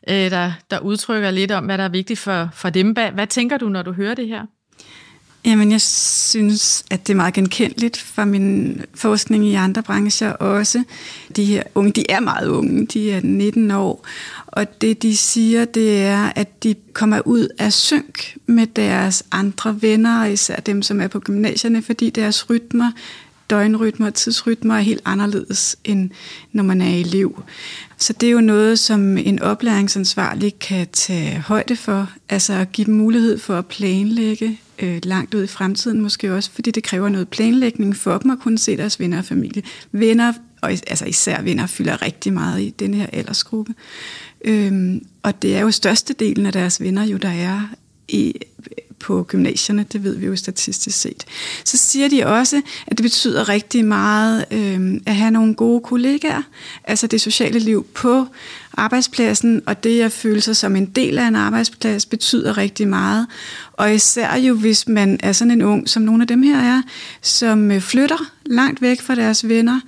øh, 0.08 0.30
der, 0.30 0.52
der 0.70 0.78
udtrykker 0.78 1.30
lidt 1.30 1.50
om, 1.50 1.64
hvad 1.64 1.78
der 1.78 1.84
er 1.84 1.88
vigtigt 1.88 2.18
for, 2.18 2.48
for 2.54 2.70
dem. 2.70 2.90
Hvad, 2.90 3.10
hvad 3.10 3.26
tænker 3.26 3.58
du, 3.58 3.68
når 3.68 3.82
du 3.82 3.92
hører 3.92 4.14
det 4.14 4.28
her? 4.28 4.46
Jamen, 5.44 5.72
jeg 5.72 5.80
synes, 5.80 6.84
at 6.90 7.06
det 7.06 7.12
er 7.12 7.16
meget 7.16 7.34
genkendeligt 7.34 7.96
fra 7.96 8.24
min 8.24 8.80
forskning 8.94 9.46
i 9.46 9.54
andre 9.54 9.82
brancher 9.82 10.32
også. 10.32 10.84
De 11.36 11.44
her 11.44 11.62
unge, 11.74 11.92
de 11.92 12.10
er 12.10 12.20
meget 12.20 12.48
unge, 12.48 12.86
de 12.86 13.12
er 13.12 13.20
19 13.24 13.70
år, 13.70 14.06
og 14.46 14.80
det 14.80 15.02
de 15.02 15.16
siger, 15.16 15.64
det 15.64 16.02
er, 16.02 16.32
at 16.36 16.62
de 16.62 16.74
kommer 16.92 17.20
ud 17.24 17.48
af 17.58 17.72
synk 17.72 18.36
med 18.46 18.66
deres 18.66 19.24
andre 19.32 19.82
venner, 19.82 20.24
især 20.24 20.56
dem, 20.56 20.82
som 20.82 21.00
er 21.00 21.08
på 21.08 21.20
gymnasierne, 21.20 21.82
fordi 21.82 22.10
deres 22.10 22.50
rytmer 22.50 22.92
døgnrytmer 23.50 24.06
og 24.06 24.14
tidsrytmer 24.14 24.74
er 24.74 24.80
helt 24.80 25.02
anderledes, 25.04 25.76
end 25.84 26.10
når 26.52 26.62
man 26.62 26.80
er 26.80 26.96
elev. 26.96 27.42
Så 27.96 28.12
det 28.12 28.26
er 28.26 28.30
jo 28.30 28.40
noget, 28.40 28.78
som 28.78 29.18
en 29.18 29.42
oplæringsansvarlig 29.42 30.58
kan 30.58 30.86
tage 30.92 31.38
højde 31.38 31.76
for, 31.76 32.10
altså 32.28 32.52
at 32.52 32.72
give 32.72 32.84
dem 32.84 32.94
mulighed 32.94 33.38
for 33.38 33.58
at 33.58 33.66
planlægge 33.66 34.60
øh, 34.78 35.00
langt 35.02 35.34
ud 35.34 35.44
i 35.44 35.46
fremtiden 35.46 36.00
måske 36.00 36.34
også, 36.34 36.50
fordi 36.50 36.70
det 36.70 36.82
kræver 36.82 37.08
noget 37.08 37.28
planlægning 37.28 37.96
for 37.96 38.18
dem 38.18 38.30
at 38.30 38.38
kunne 38.38 38.58
se 38.58 38.76
deres 38.76 39.00
venner 39.00 39.18
og 39.18 39.24
familie. 39.24 39.62
Venner, 39.92 40.32
og 40.60 40.70
altså 40.70 41.04
især 41.04 41.42
venner, 41.42 41.66
fylder 41.66 42.02
rigtig 42.02 42.32
meget 42.32 42.60
i 42.62 42.70
den 42.70 42.94
her 42.94 43.06
aldersgruppe. 43.12 43.74
Øhm, 44.44 45.06
og 45.22 45.42
det 45.42 45.56
er 45.56 45.60
jo 45.60 45.70
størstedelen 45.70 46.46
af 46.46 46.52
deres 46.52 46.80
venner, 46.80 47.04
jo 47.04 47.16
der 47.16 47.28
er 47.28 47.60
i, 48.08 48.34
på 49.00 49.22
gymnasierne, 49.28 49.86
det 49.92 50.04
ved 50.04 50.16
vi 50.16 50.26
jo 50.26 50.36
statistisk 50.36 51.00
set. 51.00 51.24
Så 51.64 51.76
siger 51.76 52.08
de 52.08 52.26
også, 52.26 52.62
at 52.86 52.98
det 52.98 53.02
betyder 53.02 53.48
rigtig 53.48 53.84
meget 53.84 54.44
øh, 54.50 55.00
at 55.06 55.16
have 55.16 55.30
nogle 55.30 55.54
gode 55.54 55.80
kollegaer, 55.80 56.42
altså 56.84 57.06
det 57.06 57.20
sociale 57.20 57.58
liv 57.58 57.86
på 57.94 58.26
arbejdspladsen, 58.76 59.62
og 59.66 59.84
det 59.84 60.02
at 60.02 60.12
føle 60.12 60.40
sig 60.40 60.56
som 60.56 60.76
en 60.76 60.86
del 60.86 61.18
af 61.18 61.28
en 61.28 61.36
arbejdsplads 61.36 62.06
betyder 62.06 62.58
rigtig 62.58 62.88
meget. 62.88 63.26
Og 63.72 63.94
især 63.94 64.36
jo, 64.36 64.54
hvis 64.54 64.88
man 64.88 65.20
er 65.22 65.32
sådan 65.32 65.50
en 65.50 65.62
ung, 65.62 65.88
som 65.88 66.02
nogle 66.02 66.22
af 66.22 66.26
dem 66.26 66.42
her 66.42 66.58
er, 66.58 66.82
som 67.22 67.70
øh, 67.70 67.80
flytter 67.80 68.32
langt 68.46 68.82
væk 68.82 69.00
fra 69.00 69.14
deres 69.14 69.48
venner, 69.48 69.80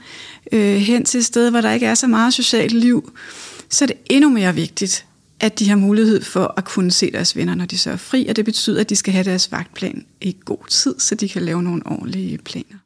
øh, 0.52 0.76
hen 0.76 1.04
til 1.04 1.19
et 1.19 1.25
sted, 1.25 1.50
hvor 1.50 1.61
der 1.61 1.73
ikke 1.73 1.87
er 1.87 1.95
så 1.95 2.07
meget 2.07 2.35
socialt 2.35 2.73
liv, 2.73 3.12
så 3.69 3.85
er 3.85 3.87
det 3.87 3.97
endnu 4.11 4.31
mere 4.31 4.54
vigtigt, 4.54 5.04
at 5.43 5.59
de 5.59 5.69
har 5.69 5.77
mulighed 5.77 6.23
for 6.23 6.55
at 6.57 6.65
kunne 6.65 6.91
se 6.91 7.13
deres 7.13 7.37
venner, 7.37 7.55
når 7.55 7.67
de 7.67 7.79
så 7.79 7.91
er 7.91 7.97
fri, 7.97 8.27
og 8.27 8.37
det 8.37 8.45
betyder, 8.45 8.81
at 8.81 8.91
de 8.91 8.97
skal 8.97 9.13
have 9.13 9.25
deres 9.25 9.53
vagtplan 9.53 10.07
i 10.21 10.37
god 10.45 10.67
tid, 10.69 10.95
så 10.99 11.15
de 11.15 11.29
kan 11.29 11.43
lave 11.43 11.63
nogle 11.63 11.83
ordentlige 11.87 12.39
planer. 12.39 12.79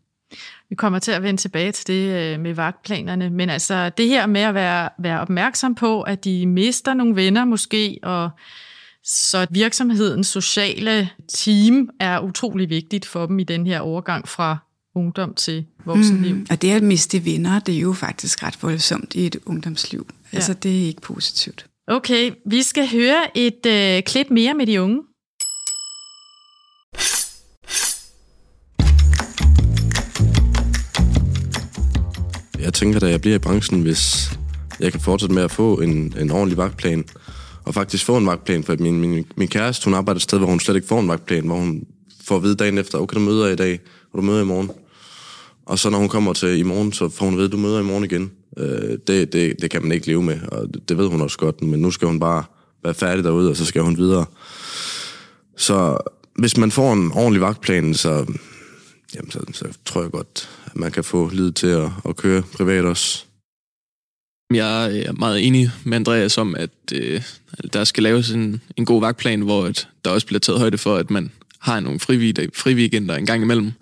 Vi 0.69 0.75
kommer 0.75 0.99
til 0.99 1.13
at 1.13 1.23
vende 1.23 1.41
tilbage 1.41 1.73
til 1.73 1.87
det 1.87 2.35
øh, 2.35 2.41
med 2.41 2.55
vagtplanerne, 2.55 3.31
men 3.31 3.51
altså 3.51 3.91
det 3.99 4.09
her 4.09 4.27
med 4.27 4.41
at 4.41 4.55
være, 4.55 4.89
være 4.99 5.21
opmærksom 5.21 5.75
på, 5.75 6.03
at 6.03 6.25
de 6.25 6.47
mister 6.47 6.95
nogle 6.95 7.17
venner 7.17 7.45
måske, 7.45 7.99
og 8.03 8.31
Så 9.09 9.47
virksomhedens 9.51 10.27
sociale 10.27 11.09
team 11.29 11.91
er 12.01 12.21
utrolig 12.21 12.71
vigtigt 12.71 13.07
for 13.07 13.27
dem 13.27 13.39
i 13.39 13.45
den 13.45 13.67
her 13.67 13.81
overgang 13.81 14.29
fra 14.29 14.57
ungdom 14.95 15.35
til 15.35 15.67
voksenliv. 15.85 16.35
Mm, 16.35 16.47
og 16.51 16.63
det 16.63 16.71
at 16.71 16.83
miste 16.83 17.25
venner, 17.25 17.59
det 17.59 17.77
er 17.77 17.81
jo 17.81 17.93
faktisk 17.93 18.43
ret 18.43 18.63
voldsomt 18.63 19.15
i 19.15 19.27
et 19.27 19.37
ungdomsliv. 19.47 20.07
Ja. 20.33 20.37
Altså, 20.37 20.55
det 20.55 20.83
er 20.83 20.87
ikke 20.87 21.01
positivt. 21.01 21.67
Okay, 21.89 22.33
vi 22.47 22.63
skal 22.63 22.89
høre 22.93 23.39
et 23.39 23.67
øh, 23.67 24.03
klip 24.03 24.31
mere 24.31 24.55
med 24.55 24.67
de 24.67 24.83
unge. 24.83 25.03
Jeg 32.59 32.75
tænker, 32.75 33.01
da 33.01 33.07
jeg 33.07 33.21
bliver 33.21 33.37
i 33.37 33.39
branchen, 33.39 33.83
hvis 33.83 34.31
jeg 34.81 34.93
kan 34.93 35.01
fortsætte 35.01 35.35
med 35.35 35.43
at 35.43 35.51
få 35.51 35.81
en, 35.81 36.15
en 36.19 36.31
ordentlig 36.31 36.57
vagtplan, 36.57 37.05
og 37.65 37.75
faktisk 37.75 38.05
få 38.05 38.17
en 38.17 38.27
vagtplan, 38.27 38.65
for 38.65 38.77
min, 38.79 39.01
min, 39.01 39.27
min 39.37 39.49
kæreste, 39.49 39.85
hun 39.85 39.95
arbejder 39.95 40.17
et 40.17 40.23
sted, 40.23 40.39
hvor 40.39 40.49
hun 40.49 40.61
slet 40.61 40.77
ikke 40.77 40.89
får 40.89 41.01
en 41.01 41.09
vagtplan, 41.09 41.47
hvor 41.47 41.57
hun 41.57 41.87
får 42.25 42.37
at 42.37 42.43
vide 42.43 42.57
dagen 42.57 42.79
efter, 42.79 42.99
okay, 42.99 43.15
du 43.15 43.21
møder 43.21 43.49
i 43.49 43.57
dag, 43.57 43.81
og 44.13 44.19
du 44.19 44.23
møder 44.23 44.43
i 44.43 44.47
morgen. 44.47 44.71
Og 45.67 45.79
så 45.79 45.91
når 45.91 45.99
hun 45.99 46.09
kommer 46.09 46.33
til 46.33 46.59
i 46.59 46.63
morgen, 46.63 46.93
så 46.93 47.09
får 47.09 47.25
hun 47.25 47.35
at 47.35 47.39
vide, 47.39 47.49
du 47.49 47.57
møder 47.57 47.81
i 47.81 47.83
morgen 47.83 48.05
igen. 48.05 48.31
Øh, 48.57 48.99
det, 49.07 49.33
det, 49.33 49.55
det 49.63 49.71
kan 49.71 49.83
man 49.83 49.93
ikke 49.93 50.07
leve 50.07 50.23
med, 50.23 50.41
og 50.49 50.75
det, 50.75 50.89
det 50.89 50.99
ved 50.99 51.09
hun 51.09 51.21
også 51.21 51.39
godt, 51.39 51.63
men 51.63 51.81
nu 51.81 51.91
skal 51.91 52.09
hun 52.09 52.21
bare 52.21 52.45
være 52.85 52.95
færdig 52.95 53.25
derude, 53.25 53.51
og 53.51 53.57
så 53.57 53.65
skal 53.65 53.83
hun 53.83 53.97
videre. 53.97 54.25
Så 55.57 55.99
hvis 56.39 56.57
man 56.57 56.71
får 56.71 56.93
en 56.93 57.13
ordentlig 57.13 57.41
vagtplan, 57.41 57.95
så, 57.95 58.27
jamen, 59.15 59.31
så, 59.31 59.41
så 59.53 59.65
tror 59.85 60.03
jeg 60.03 60.11
godt, 60.11 60.49
at 60.67 60.77
man 60.77 60.93
kan 60.93 61.05
få 61.05 61.31
lid 61.33 61.53
til 61.53 61.67
at, 61.67 61.91
at 62.09 62.17
køre 62.17 62.43
privat 62.43 62.85
også. 62.85 63.25
Jeg 64.55 64.91
øh, 64.93 64.99
er 64.99 65.13
meget 65.13 65.47
enig 65.47 65.71
med 65.85 65.97
Andreas 65.97 66.39
om, 66.39 66.55
at 66.55 66.71
øh, 66.95 67.23
der 67.73 67.85
skal 67.85 68.03
laves 68.03 68.31
en, 68.31 68.61
en 68.77 68.85
god 68.85 69.01
vagtplan, 69.01 69.41
hvor 69.41 69.65
at 69.65 69.89
der 70.05 70.11
også 70.11 70.27
bliver 70.27 70.41
taget 70.41 70.61
højde 70.61 70.79
for, 70.79 70.97
at 70.97 71.11
man 71.11 71.33
har 71.59 71.81
nogle 71.81 72.01
friweekender 72.55 73.15
en 73.15 73.27
gang 73.27 73.43
imellem. 73.43 73.73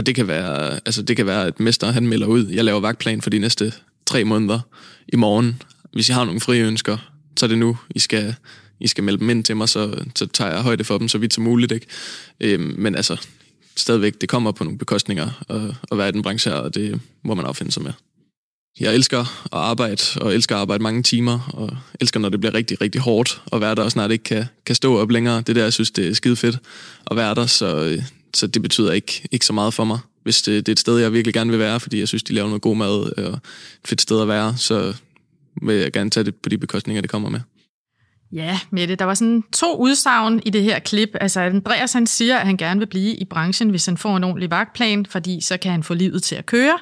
Og 0.00 0.06
det 0.06 0.14
kan 0.14 0.28
være, 0.28 0.74
altså 0.74 1.02
det 1.02 1.16
kan 1.16 1.26
være 1.26 1.46
at 1.46 1.60
mester 1.60 1.90
han 1.90 2.06
melder 2.06 2.26
ud, 2.26 2.48
jeg 2.48 2.64
laver 2.64 2.80
vagtplan 2.80 3.22
for 3.22 3.30
de 3.30 3.38
næste 3.38 3.72
tre 4.06 4.24
måneder 4.24 4.60
i 5.08 5.16
morgen. 5.16 5.62
Hvis 5.92 6.08
I 6.08 6.12
har 6.12 6.24
nogle 6.24 6.40
frie 6.40 6.62
ønsker, 6.62 6.96
så 7.36 7.46
er 7.46 7.48
det 7.48 7.58
nu, 7.58 7.76
I 7.90 7.98
skal, 7.98 8.34
I 8.80 8.86
skal 8.86 9.04
melde 9.04 9.18
dem 9.18 9.30
ind 9.30 9.44
til 9.44 9.56
mig, 9.56 9.68
så, 9.68 10.04
så 10.16 10.26
tager 10.26 10.50
jeg 10.50 10.62
højde 10.62 10.84
for 10.84 10.98
dem 10.98 11.08
så 11.08 11.18
vidt 11.18 11.34
som 11.34 11.44
muligt. 11.44 11.72
Ikke? 11.72 11.86
Øhm, 12.40 12.74
men 12.78 12.94
altså, 12.94 13.26
stadigvæk, 13.76 14.20
det 14.20 14.28
kommer 14.28 14.52
på 14.52 14.64
nogle 14.64 14.78
bekostninger 14.78 15.44
at, 15.48 15.60
at 15.92 15.98
være 15.98 16.08
i 16.08 16.12
den 16.12 16.22
branche 16.22 16.50
her, 16.50 16.58
og 16.58 16.74
det 16.74 17.00
må 17.22 17.34
man 17.34 17.44
affinde 17.44 17.72
sig 17.72 17.82
med. 17.82 17.92
Jeg 18.80 18.94
elsker 18.94 19.20
at 19.44 19.48
arbejde, 19.52 20.02
og 20.20 20.34
elsker 20.34 20.54
at 20.54 20.60
arbejde 20.60 20.82
mange 20.82 21.02
timer, 21.02 21.50
og 21.52 21.76
elsker, 22.00 22.20
når 22.20 22.28
det 22.28 22.40
bliver 22.40 22.54
rigtig, 22.54 22.80
rigtig 22.80 23.00
hårdt 23.00 23.42
at 23.52 23.60
være 23.60 23.74
der, 23.74 23.82
og 23.82 23.90
snart 23.90 24.10
ikke 24.10 24.24
kan, 24.24 24.44
kan 24.66 24.74
stå 24.74 24.98
op 24.98 25.10
længere. 25.10 25.40
Det 25.40 25.56
der, 25.56 25.62
jeg 25.62 25.72
synes, 25.72 25.90
det 25.90 26.08
er 26.08 26.14
skide 26.14 26.36
fedt 26.36 26.58
at 27.10 27.16
være 27.16 27.34
der, 27.34 27.46
så, 27.46 27.84
øh, 27.84 28.02
så 28.34 28.46
det 28.46 28.62
betyder 28.62 28.92
ikke, 28.92 29.28
ikke 29.30 29.46
så 29.46 29.52
meget 29.52 29.74
for 29.74 29.84
mig. 29.84 29.98
Hvis 30.22 30.42
det, 30.42 30.66
det 30.66 30.72
er 30.72 30.74
et 30.74 30.80
sted, 30.80 30.98
jeg 30.98 31.12
virkelig 31.12 31.34
gerne 31.34 31.50
vil 31.50 31.58
være, 31.58 31.80
fordi 31.80 31.98
jeg 31.98 32.08
synes, 32.08 32.22
de 32.22 32.32
laver 32.32 32.48
noget 32.48 32.62
god 32.62 32.76
mad, 32.76 33.18
og 33.18 33.32
et 33.32 33.40
fedt 33.84 34.00
sted 34.00 34.22
at 34.22 34.28
være, 34.28 34.56
så 34.56 34.96
vil 35.62 35.76
jeg 35.76 35.92
gerne 35.92 36.10
tage 36.10 36.24
det 36.24 36.34
på 36.34 36.48
de 36.48 36.58
bekostninger, 36.58 37.00
det 37.00 37.10
kommer 37.10 37.28
med. 37.28 37.40
Ja, 38.32 38.60
Mette, 38.70 38.94
der 38.94 39.04
var 39.04 39.14
sådan 39.14 39.42
to 39.52 39.76
udsagn 39.76 40.40
i 40.46 40.50
det 40.50 40.62
her 40.62 40.78
klip. 40.78 41.08
Altså 41.20 41.40
Andreas 41.40 41.92
han 41.92 42.06
siger, 42.06 42.38
at 42.38 42.46
han 42.46 42.56
gerne 42.56 42.80
vil 42.80 42.86
blive 42.86 43.16
i 43.16 43.24
branchen, 43.24 43.70
hvis 43.70 43.86
han 43.86 43.96
får 43.96 44.16
en 44.16 44.24
ordentlig 44.24 44.50
vagtplan, 44.50 45.06
fordi 45.06 45.40
så 45.40 45.56
kan 45.56 45.72
han 45.72 45.82
få 45.82 45.94
livet 45.94 46.22
til 46.22 46.34
at 46.34 46.46
køre. 46.46 46.78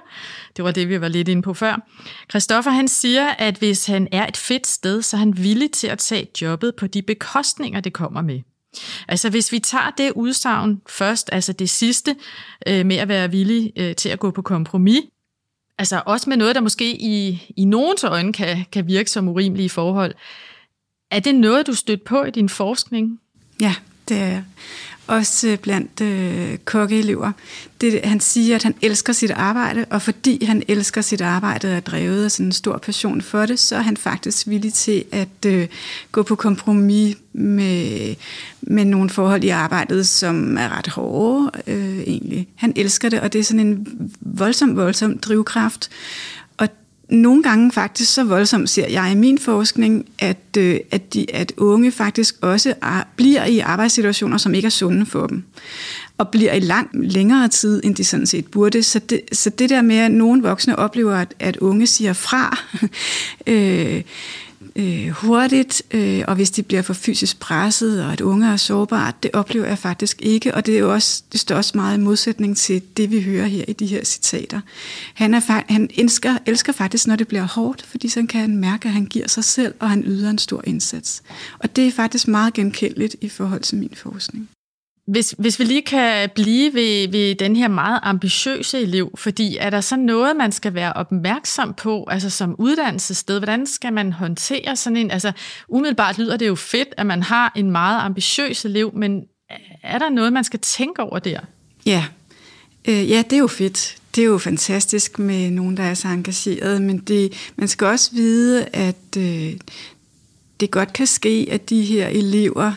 Det 0.56 0.64
var 0.64 0.70
det, 0.70 0.88
vi 0.88 1.00
var 1.00 1.08
lidt 1.08 1.28
inde 1.28 1.42
på 1.42 1.54
før. 1.54 1.88
Christoffer 2.30 2.70
han 2.70 2.88
siger, 2.88 3.28
at 3.28 3.56
hvis 3.56 3.86
han 3.86 4.08
er 4.12 4.26
et 4.26 4.36
fedt 4.36 4.66
sted, 4.66 5.02
så 5.02 5.16
er 5.16 5.18
han 5.18 5.36
villig 5.36 5.70
til 5.70 5.86
at 5.86 5.98
tage 5.98 6.26
jobbet 6.42 6.74
på 6.78 6.86
de 6.86 7.02
bekostninger, 7.02 7.80
det 7.80 7.92
kommer 7.92 8.22
med. 8.22 8.40
Altså 9.08 9.30
hvis 9.30 9.52
vi 9.52 9.58
tager 9.58 9.90
det 9.98 10.12
udsagn 10.12 10.80
først, 10.88 11.28
altså 11.32 11.52
det 11.52 11.70
sidste 11.70 12.16
øh, 12.66 12.86
med 12.86 12.96
at 12.96 13.08
være 13.08 13.30
villig 13.30 13.72
øh, 13.76 13.96
til 13.96 14.08
at 14.08 14.18
gå 14.18 14.30
på 14.30 14.42
kompromis, 14.42 15.00
altså 15.78 16.02
også 16.06 16.30
med 16.30 16.36
noget, 16.36 16.54
der 16.54 16.60
måske 16.60 16.96
i, 16.96 17.42
i 17.56 17.64
nogens 17.64 18.04
øjne 18.04 18.32
kan, 18.32 18.64
kan 18.72 18.86
virke 18.86 19.10
som 19.10 19.28
urimelige 19.28 19.70
forhold, 19.70 20.14
er 21.10 21.20
det 21.20 21.34
noget, 21.34 21.66
du 21.66 21.74
stødt 21.74 22.04
på 22.04 22.24
i 22.24 22.30
din 22.30 22.48
forskning? 22.48 23.20
Ja, 23.60 23.74
det 24.08 24.16
er. 24.16 24.42
Også 25.08 25.48
øh, 25.48 25.58
blandt 25.58 26.00
øh, 26.00 26.58
kokkeelever. 26.64 27.32
Det, 27.80 28.00
han 28.04 28.20
siger, 28.20 28.56
at 28.56 28.62
han 28.62 28.74
elsker 28.82 29.12
sit 29.12 29.30
arbejde, 29.30 29.84
og 29.90 30.02
fordi 30.02 30.44
han 30.44 30.62
elsker 30.68 31.00
sit 31.00 31.20
arbejde 31.20 31.68
og 31.68 31.74
er 31.74 31.80
drevet 31.80 32.24
af 32.24 32.30
sådan 32.30 32.46
en 32.46 32.52
stor 32.52 32.78
passion 32.78 33.22
for 33.22 33.46
det, 33.46 33.58
så 33.58 33.76
er 33.76 33.80
han 33.80 33.96
faktisk 33.96 34.48
villig 34.48 34.74
til 34.74 35.04
at 35.12 35.46
øh, 35.46 35.68
gå 36.12 36.22
på 36.22 36.34
kompromis 36.34 37.16
med, 37.32 38.14
med 38.60 38.84
nogle 38.84 39.10
forhold 39.10 39.44
i 39.44 39.48
arbejdet, 39.48 40.08
som 40.08 40.58
er 40.58 40.78
ret 40.78 40.88
hårde 40.88 41.50
øh, 41.66 41.98
egentlig. 41.98 42.48
Han 42.54 42.72
elsker 42.76 43.08
det, 43.08 43.20
og 43.20 43.32
det 43.32 43.38
er 43.38 43.44
sådan 43.44 43.66
en 43.66 43.86
voldsom, 44.20 44.76
voldsom 44.76 45.18
drivkraft 45.18 45.90
nogle 47.08 47.42
gange 47.42 47.72
faktisk 47.72 48.14
så 48.14 48.24
voldsomt 48.24 48.70
ser 48.70 48.88
jeg 48.88 49.12
i 49.12 49.14
min 49.14 49.38
forskning, 49.38 50.08
at, 50.18 50.56
øh, 50.58 50.80
at, 50.90 51.14
de, 51.14 51.34
at 51.34 51.52
unge 51.56 51.92
faktisk 51.92 52.34
også 52.40 52.74
er, 52.82 53.02
bliver 53.16 53.44
i 53.44 53.58
arbejdssituationer, 53.58 54.38
som 54.38 54.54
ikke 54.54 54.66
er 54.66 54.70
sunde 54.70 55.06
for 55.06 55.26
dem 55.26 55.44
og 56.18 56.28
bliver 56.28 56.52
i 56.52 56.60
lang 56.60 56.90
længere 56.92 57.48
tid, 57.48 57.80
end 57.84 57.94
de 57.94 58.04
sådan 58.04 58.26
set 58.26 58.46
burde. 58.46 58.82
Så 58.82 58.98
det, 58.98 59.20
så 59.32 59.50
det 59.50 59.70
der 59.70 59.82
med, 59.82 59.96
at 59.96 60.10
nogle 60.10 60.42
voksne 60.42 60.78
oplever, 60.78 61.14
at, 61.14 61.34
at 61.38 61.56
unge 61.56 61.86
siger 61.86 62.12
fra, 62.12 62.58
øh, 63.46 64.02
øh, 64.78 65.08
hurtigt, 65.08 65.82
øh, 65.90 66.24
og 66.28 66.34
hvis 66.34 66.50
de 66.50 66.62
bliver 66.62 66.82
for 66.82 66.94
fysisk 66.94 67.40
presset, 67.40 68.04
og 68.04 68.12
at 68.12 68.20
unge 68.20 68.52
er 68.52 68.56
sårbare, 68.56 69.12
det 69.22 69.30
oplever 69.32 69.66
jeg 69.66 69.78
faktisk 69.78 70.22
ikke, 70.22 70.54
og 70.54 70.66
det, 70.66 70.74
er 70.74 70.78
jo 70.78 70.92
også, 70.92 71.22
det 71.32 71.40
står 71.40 71.56
også 71.56 71.72
meget 71.74 71.98
i 71.98 72.00
modsætning 72.00 72.56
til 72.56 72.82
det, 72.96 73.10
vi 73.10 73.22
hører 73.22 73.46
her 73.46 73.64
i 73.68 73.72
de 73.72 73.86
her 73.86 74.04
citater. 74.04 74.60
Han, 75.14 75.34
er, 75.34 75.72
han 75.72 75.90
elsker, 75.96 76.38
elsker 76.46 76.72
faktisk, 76.72 77.06
når 77.06 77.16
det 77.16 77.28
bliver 77.28 77.44
hårdt, 77.44 77.82
fordi 77.86 78.08
så 78.08 78.26
kan 78.28 78.40
han 78.40 78.56
mærke, 78.56 78.88
at 78.88 78.94
han 78.94 79.06
giver 79.06 79.28
sig 79.28 79.44
selv, 79.44 79.74
og 79.80 79.90
han 79.90 80.02
yder 80.06 80.30
en 80.30 80.38
stor 80.38 80.62
indsats. 80.64 81.22
Og 81.58 81.76
det 81.76 81.86
er 81.86 81.92
faktisk 81.92 82.28
meget 82.28 82.54
genkendeligt 82.54 83.16
i 83.20 83.28
forhold 83.28 83.60
til 83.60 83.78
min 83.78 83.92
forskning. 83.96 84.48
Hvis, 85.08 85.34
hvis 85.38 85.58
vi 85.58 85.64
lige 85.64 85.82
kan 85.82 86.30
blive 86.34 86.74
ved, 86.74 87.08
ved 87.08 87.34
den 87.34 87.56
her 87.56 87.68
meget 87.68 88.00
ambitiøse 88.02 88.80
elev, 88.80 89.10
fordi 89.18 89.56
er 89.60 89.70
der 89.70 89.80
så 89.80 89.96
noget, 89.96 90.36
man 90.36 90.52
skal 90.52 90.74
være 90.74 90.92
opmærksom 90.92 91.74
på, 91.74 92.04
altså 92.10 92.30
som 92.30 92.54
uddannelsessted, 92.58 93.38
hvordan 93.38 93.66
skal 93.66 93.92
man 93.92 94.12
håndtere 94.12 94.76
sådan 94.76 94.96
en, 94.96 95.10
altså 95.10 95.32
umiddelbart 95.68 96.18
lyder 96.18 96.36
det 96.36 96.46
jo 96.46 96.54
fedt, 96.54 96.88
at 96.96 97.06
man 97.06 97.22
har 97.22 97.52
en 97.56 97.70
meget 97.70 98.00
ambitiøs 98.00 98.64
elev, 98.64 98.94
men 98.94 99.22
er 99.82 99.98
der 99.98 100.08
noget, 100.10 100.32
man 100.32 100.44
skal 100.44 100.60
tænke 100.60 101.02
over 101.02 101.18
der? 101.18 101.40
Ja, 101.86 102.04
øh, 102.88 103.10
ja 103.10 103.22
det 103.30 103.32
er 103.32 103.40
jo 103.40 103.46
fedt. 103.46 103.96
Det 104.14 104.22
er 104.22 104.26
jo 104.26 104.38
fantastisk 104.38 105.18
med 105.18 105.50
nogen, 105.50 105.76
der 105.76 105.82
er 105.82 105.94
så 105.94 106.08
engageret, 106.08 106.82
men 106.82 106.98
det, 106.98 107.50
man 107.56 107.68
skal 107.68 107.86
også 107.86 108.10
vide, 108.12 108.66
at 108.72 109.16
øh, 109.18 109.52
det 110.60 110.70
godt 110.70 110.92
kan 110.92 111.06
ske, 111.06 111.48
at 111.50 111.70
de 111.70 111.82
her 111.82 112.08
elever, 112.08 112.72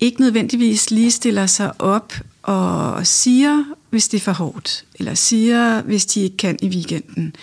ikke 0.00 0.20
nødvendigvis 0.20 0.90
lige 0.90 1.10
stiller 1.10 1.46
sig 1.46 1.80
op 1.80 2.14
og 2.42 3.06
siger, 3.06 3.64
hvis 3.90 4.08
det 4.08 4.16
er 4.18 4.22
for 4.22 4.32
hårdt, 4.32 4.84
eller 4.98 5.14
siger, 5.14 5.82
hvis 5.82 6.06
de 6.06 6.20
ikke 6.20 6.36
kan 6.36 6.58
i 6.62 6.68
weekenden, 6.68 7.36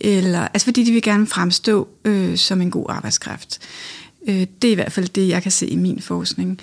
eller, 0.00 0.40
altså 0.40 0.64
fordi 0.64 0.84
de 0.84 0.92
vil 0.92 1.02
gerne 1.02 1.26
fremstå 1.26 1.88
øh, 2.04 2.36
som 2.36 2.60
en 2.60 2.70
god 2.70 2.86
arbejdskraft. 2.88 3.58
Øh, 4.28 4.46
det 4.62 4.68
er 4.68 4.72
i 4.72 4.74
hvert 4.74 4.92
fald 4.92 5.08
det, 5.08 5.28
jeg 5.28 5.42
kan 5.42 5.52
se 5.52 5.66
i 5.66 5.76
min 5.76 6.00
forskning. 6.00 6.60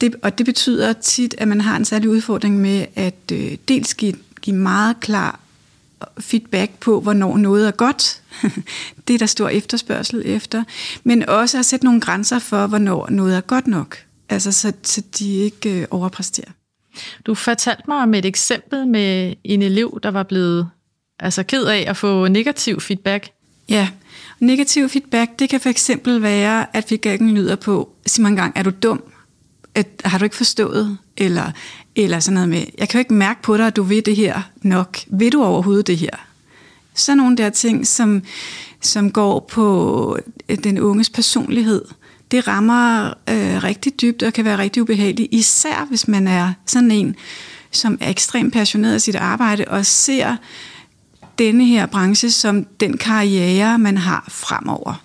Det, 0.00 0.16
og 0.22 0.38
det 0.38 0.46
betyder 0.46 0.92
tit, 0.92 1.34
at 1.38 1.48
man 1.48 1.60
har 1.60 1.76
en 1.76 1.84
særlig 1.84 2.08
udfordring 2.10 2.60
med 2.60 2.86
at 2.94 3.32
øh, 3.32 3.56
dels 3.68 3.94
give, 3.94 4.14
give 4.42 4.56
meget 4.56 5.00
klar 5.00 5.40
feedback 6.20 6.70
på, 6.80 7.00
hvornår 7.00 7.36
noget 7.36 7.66
er 7.66 7.70
godt. 7.70 8.22
det 9.08 9.14
er 9.14 9.18
der 9.18 9.26
stor 9.26 9.48
efterspørgsel 9.48 10.22
efter. 10.24 10.64
Men 11.04 11.28
også 11.28 11.58
at 11.58 11.66
sætte 11.66 11.84
nogle 11.84 12.00
grænser 12.00 12.38
for, 12.38 12.66
hvornår 12.66 13.10
noget 13.10 13.36
er 13.36 13.40
godt 13.40 13.66
nok. 13.66 13.98
Altså, 14.28 14.52
så, 14.52 14.72
så 14.82 15.02
de 15.18 15.36
ikke 15.36 15.80
øh, 15.80 15.86
overpræsterer. 15.90 16.50
Du 17.26 17.34
fortalte 17.34 17.82
mig 17.88 17.96
om 17.96 18.14
et 18.14 18.24
eksempel 18.24 18.86
med 18.86 19.34
en 19.44 19.62
elev, 19.62 20.00
der 20.02 20.10
var 20.10 20.22
blevet 20.22 20.70
altså, 21.18 21.42
ked 21.42 21.64
af 21.64 21.84
at 21.88 21.96
få 21.96 22.28
negativ 22.28 22.80
feedback. 22.80 23.30
Ja, 23.68 23.88
negativ 24.40 24.88
feedback, 24.88 25.38
det 25.38 25.48
kan 25.48 25.60
for 25.60 25.68
eksempel 25.68 26.22
være, 26.22 26.76
at 26.76 26.84
feedbacken 26.88 27.34
lyder 27.34 27.56
på, 27.56 27.92
sig 28.06 28.22
mig 28.22 28.28
engang, 28.28 28.52
er 28.56 28.62
du 28.62 28.70
dum? 28.70 29.02
At, 29.74 29.88
har 30.04 30.18
du 30.18 30.24
ikke 30.24 30.36
forstået? 30.36 30.98
Eller, 31.16 31.50
eller 31.96 32.20
sådan 32.20 32.34
noget 32.34 32.48
med, 32.48 32.64
jeg 32.78 32.88
kan 32.88 32.98
jo 32.98 33.00
ikke 33.00 33.14
mærke 33.14 33.42
på 33.42 33.56
dig, 33.56 33.66
at 33.66 33.76
du 33.76 33.82
ved 33.82 34.02
det 34.02 34.16
her 34.16 34.42
nok. 34.62 34.98
Ved 35.06 35.30
du 35.30 35.44
overhovedet 35.44 35.86
det 35.86 35.96
her? 35.96 36.10
Så 36.94 37.14
nogle 37.14 37.36
der 37.36 37.50
ting, 37.50 37.86
som, 37.86 38.22
som 38.80 39.12
går 39.12 39.40
på 39.50 40.18
den 40.64 40.78
unges 40.78 41.10
personlighed 41.10 41.84
det 42.30 42.48
rammer 42.48 43.06
øh, 43.06 43.64
rigtig 43.64 44.00
dybt 44.00 44.22
og 44.22 44.32
kan 44.32 44.44
være 44.44 44.58
rigtig 44.58 44.82
ubehageligt, 44.82 45.28
især 45.34 45.86
hvis 45.88 46.08
man 46.08 46.28
er 46.28 46.52
sådan 46.66 46.90
en, 46.90 47.16
som 47.70 47.98
er 48.00 48.10
ekstremt 48.10 48.52
passioneret 48.52 48.94
af 48.94 49.00
sit 49.00 49.14
arbejde 49.14 49.64
og 49.64 49.86
ser 49.86 50.36
denne 51.38 51.64
her 51.64 51.86
branche 51.86 52.30
som 52.30 52.64
den 52.64 52.96
karriere, 52.96 53.78
man 53.78 53.96
har 53.96 54.24
fremover. 54.28 55.02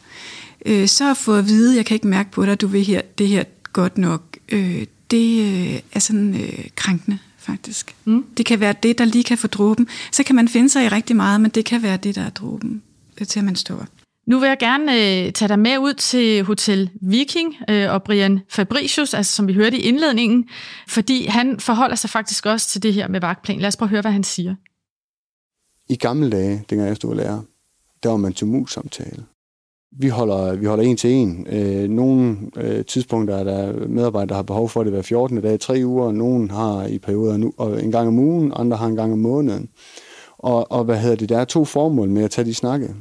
Øh, 0.65 0.87
så 0.87 1.11
at 1.11 1.17
få 1.17 1.35
at 1.35 1.47
vide, 1.47 1.75
jeg 1.75 1.85
kan 1.85 1.95
ikke 1.95 2.07
mærke 2.07 2.31
på 2.31 2.45
dig, 2.45 2.61
du 2.61 2.67
vil 2.67 2.83
her, 2.83 3.01
det 3.17 3.27
her 3.27 3.43
godt 3.73 3.97
nok, 3.97 4.37
øh, 4.49 4.85
det 5.11 5.39
øh, 5.41 5.79
er 5.91 5.99
sådan 5.99 6.35
øh, 6.35 6.65
krænkende 6.75 7.17
faktisk. 7.37 7.95
Mm. 8.05 8.25
Det 8.37 8.45
kan 8.45 8.59
være 8.59 8.75
det, 8.83 8.97
der 8.97 9.05
lige 9.05 9.23
kan 9.23 9.37
få 9.37 9.47
dråben. 9.47 9.87
Så 10.11 10.23
kan 10.23 10.35
man 10.35 10.47
finde 10.47 10.69
sig 10.69 10.85
i 10.85 10.87
rigtig 10.87 11.15
meget, 11.15 11.41
men 11.41 11.51
det 11.51 11.65
kan 11.65 11.83
være 11.83 11.97
det, 11.97 12.15
der 12.15 12.21
er 12.21 12.29
dråben, 12.29 12.81
øh, 13.21 13.27
til 13.27 13.39
at 13.39 13.45
man 13.45 13.55
står 13.55 13.85
nu 14.25 14.39
vil 14.39 14.47
jeg 14.47 14.57
gerne 14.59 14.91
øh, 14.93 15.31
tage 15.31 15.49
dig 15.49 15.59
med 15.59 15.77
ud 15.77 15.93
til 15.93 16.43
Hotel 16.43 16.89
Viking 17.01 17.55
øh, 17.69 17.91
og 17.91 18.03
Brian 18.03 18.39
Fabricius, 18.49 19.13
altså 19.13 19.35
som 19.35 19.47
vi 19.47 19.53
hørte 19.53 19.77
i 19.77 19.81
indledningen, 19.81 20.49
fordi 20.87 21.25
han 21.25 21.59
forholder 21.59 21.95
sig 21.95 22.09
faktisk 22.09 22.45
også 22.45 22.67
til 22.67 22.83
det 22.83 22.93
her 22.93 23.07
med 23.07 23.21
vagtplan. 23.21 23.59
Lad 23.59 23.67
os 23.67 23.77
prøve 23.77 23.87
at 23.87 23.89
høre, 23.89 24.01
hvad 24.01 24.11
han 24.11 24.23
siger. 24.23 24.55
I 25.89 25.95
gamle 25.95 26.29
dage, 26.29 26.63
dengang 26.69 26.87
jeg 26.87 26.95
stod 26.95 27.15
lærer, 27.15 27.41
der 28.03 28.09
var 28.09 28.17
man 28.17 28.33
til 28.33 28.47
mus-samtale. 28.47 29.25
Vi 29.99 30.07
holder, 30.07 30.55
vi 30.55 30.65
holder 30.65 30.83
en 30.83 30.97
til 30.97 31.11
en. 31.11 31.47
Øh, 31.49 31.89
nogle 31.89 32.37
øh, 32.57 32.85
tidspunkter 32.85 33.35
er 33.35 33.43
der 33.43 33.87
medarbejdere, 33.87 34.29
der 34.29 34.35
har 34.35 34.43
behov 34.43 34.69
for 34.69 34.83
det 34.83 34.91
hver 34.91 35.01
14. 35.01 35.41
dag, 35.41 35.59
tre 35.59 35.81
uger. 35.85 36.11
Nogle 36.11 36.51
har 36.51 36.85
i 36.85 36.99
perioder 36.99 37.37
nu, 37.37 37.53
og 37.57 37.83
en 37.83 37.91
gang 37.91 38.07
om 38.07 38.19
ugen, 38.19 38.53
andre 38.55 38.77
har 38.77 38.87
en 38.87 38.95
gang 38.95 39.13
om 39.13 39.19
måneden. 39.19 39.69
Og, 40.37 40.71
og 40.71 40.83
hvad 40.83 40.99
hedder 40.99 41.15
det? 41.15 41.29
Der 41.29 41.37
er 41.37 41.45
to 41.45 41.65
formål 41.65 42.09
med 42.09 42.23
at 42.23 42.31
tage 42.31 42.45
de 42.45 42.53
snakke. 42.53 42.95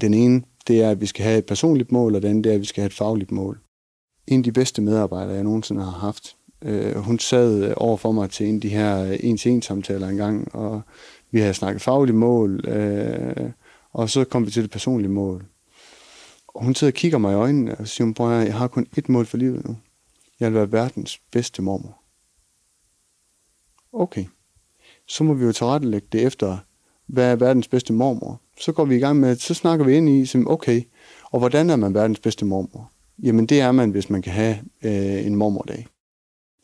Den 0.00 0.14
ene, 0.14 0.42
det 0.66 0.82
er, 0.82 0.90
at 0.90 1.00
vi 1.00 1.06
skal 1.06 1.24
have 1.24 1.38
et 1.38 1.46
personligt 1.46 1.92
mål, 1.92 2.14
og 2.14 2.22
den 2.22 2.30
anden, 2.30 2.44
det 2.44 2.50
er, 2.50 2.54
at 2.54 2.60
vi 2.60 2.66
skal 2.66 2.82
have 2.82 2.86
et 2.86 2.94
fagligt 2.94 3.32
mål. 3.32 3.60
En 4.26 4.40
af 4.40 4.44
de 4.44 4.52
bedste 4.52 4.82
medarbejdere, 4.82 5.34
jeg 5.34 5.44
nogensinde 5.44 5.82
har 5.82 5.90
haft, 5.90 6.36
øh, 6.62 6.96
hun 6.96 7.18
sad 7.18 7.64
øh, 7.64 7.74
over 7.76 7.96
for 7.96 8.12
mig 8.12 8.30
til 8.30 8.46
en 8.46 8.54
af 8.54 8.60
de 8.60 8.68
her 8.68 9.04
øh, 9.04 9.16
en-til-en-samtaler 9.20 10.08
engang, 10.08 10.54
og 10.54 10.82
vi 11.30 11.40
havde 11.40 11.54
snakket 11.54 11.82
fagligt 11.82 12.16
mål, 12.16 12.68
øh, 12.68 13.50
og 13.92 14.10
så 14.10 14.24
kom 14.24 14.46
vi 14.46 14.50
til 14.50 14.62
det 14.62 14.70
personlige 14.70 15.12
mål. 15.12 15.46
Og 16.48 16.64
hun 16.64 16.74
sidder 16.74 16.90
og 16.90 16.94
kigger 16.94 17.18
mig 17.18 17.32
i 17.32 17.36
øjnene 17.36 17.76
og 17.76 17.88
siger, 17.88 18.12
bror, 18.12 18.30
jeg 18.30 18.54
har 18.54 18.68
kun 18.68 18.86
ét 18.98 19.04
mål 19.08 19.26
for 19.26 19.36
livet 19.36 19.64
nu. 19.64 19.76
Jeg 20.40 20.52
vil 20.52 20.58
være 20.58 20.72
verdens 20.72 21.20
bedste 21.32 21.62
mormor. 21.62 22.00
Okay. 23.92 24.24
Så 25.08 25.24
må 25.24 25.34
vi 25.34 25.44
jo 25.44 25.52
tilrettelægge 25.52 26.08
det 26.12 26.26
efter, 26.26 26.58
hvad 27.06 27.32
er 27.32 27.36
verdens 27.36 27.68
bedste 27.68 27.92
mormor? 27.92 28.40
Så 28.60 28.72
går 28.72 28.84
vi 28.84 28.96
i 28.96 28.98
gang 28.98 29.20
med, 29.20 29.36
så 29.36 29.54
snakker 29.54 29.84
vi 29.84 29.96
ind 29.96 30.08
i, 30.08 30.26
som, 30.26 30.50
okay, 30.50 30.82
og 31.24 31.38
hvordan 31.38 31.70
er 31.70 31.76
man 31.76 31.94
verdens 31.94 32.20
bedste 32.20 32.44
mormor? 32.44 32.90
Jamen 33.22 33.46
det 33.46 33.60
er 33.60 33.72
man, 33.72 33.90
hvis 33.90 34.10
man 34.10 34.22
kan 34.22 34.32
have 34.32 34.58
øh, 34.82 35.26
en 35.26 35.36
mormordag. 35.36 35.86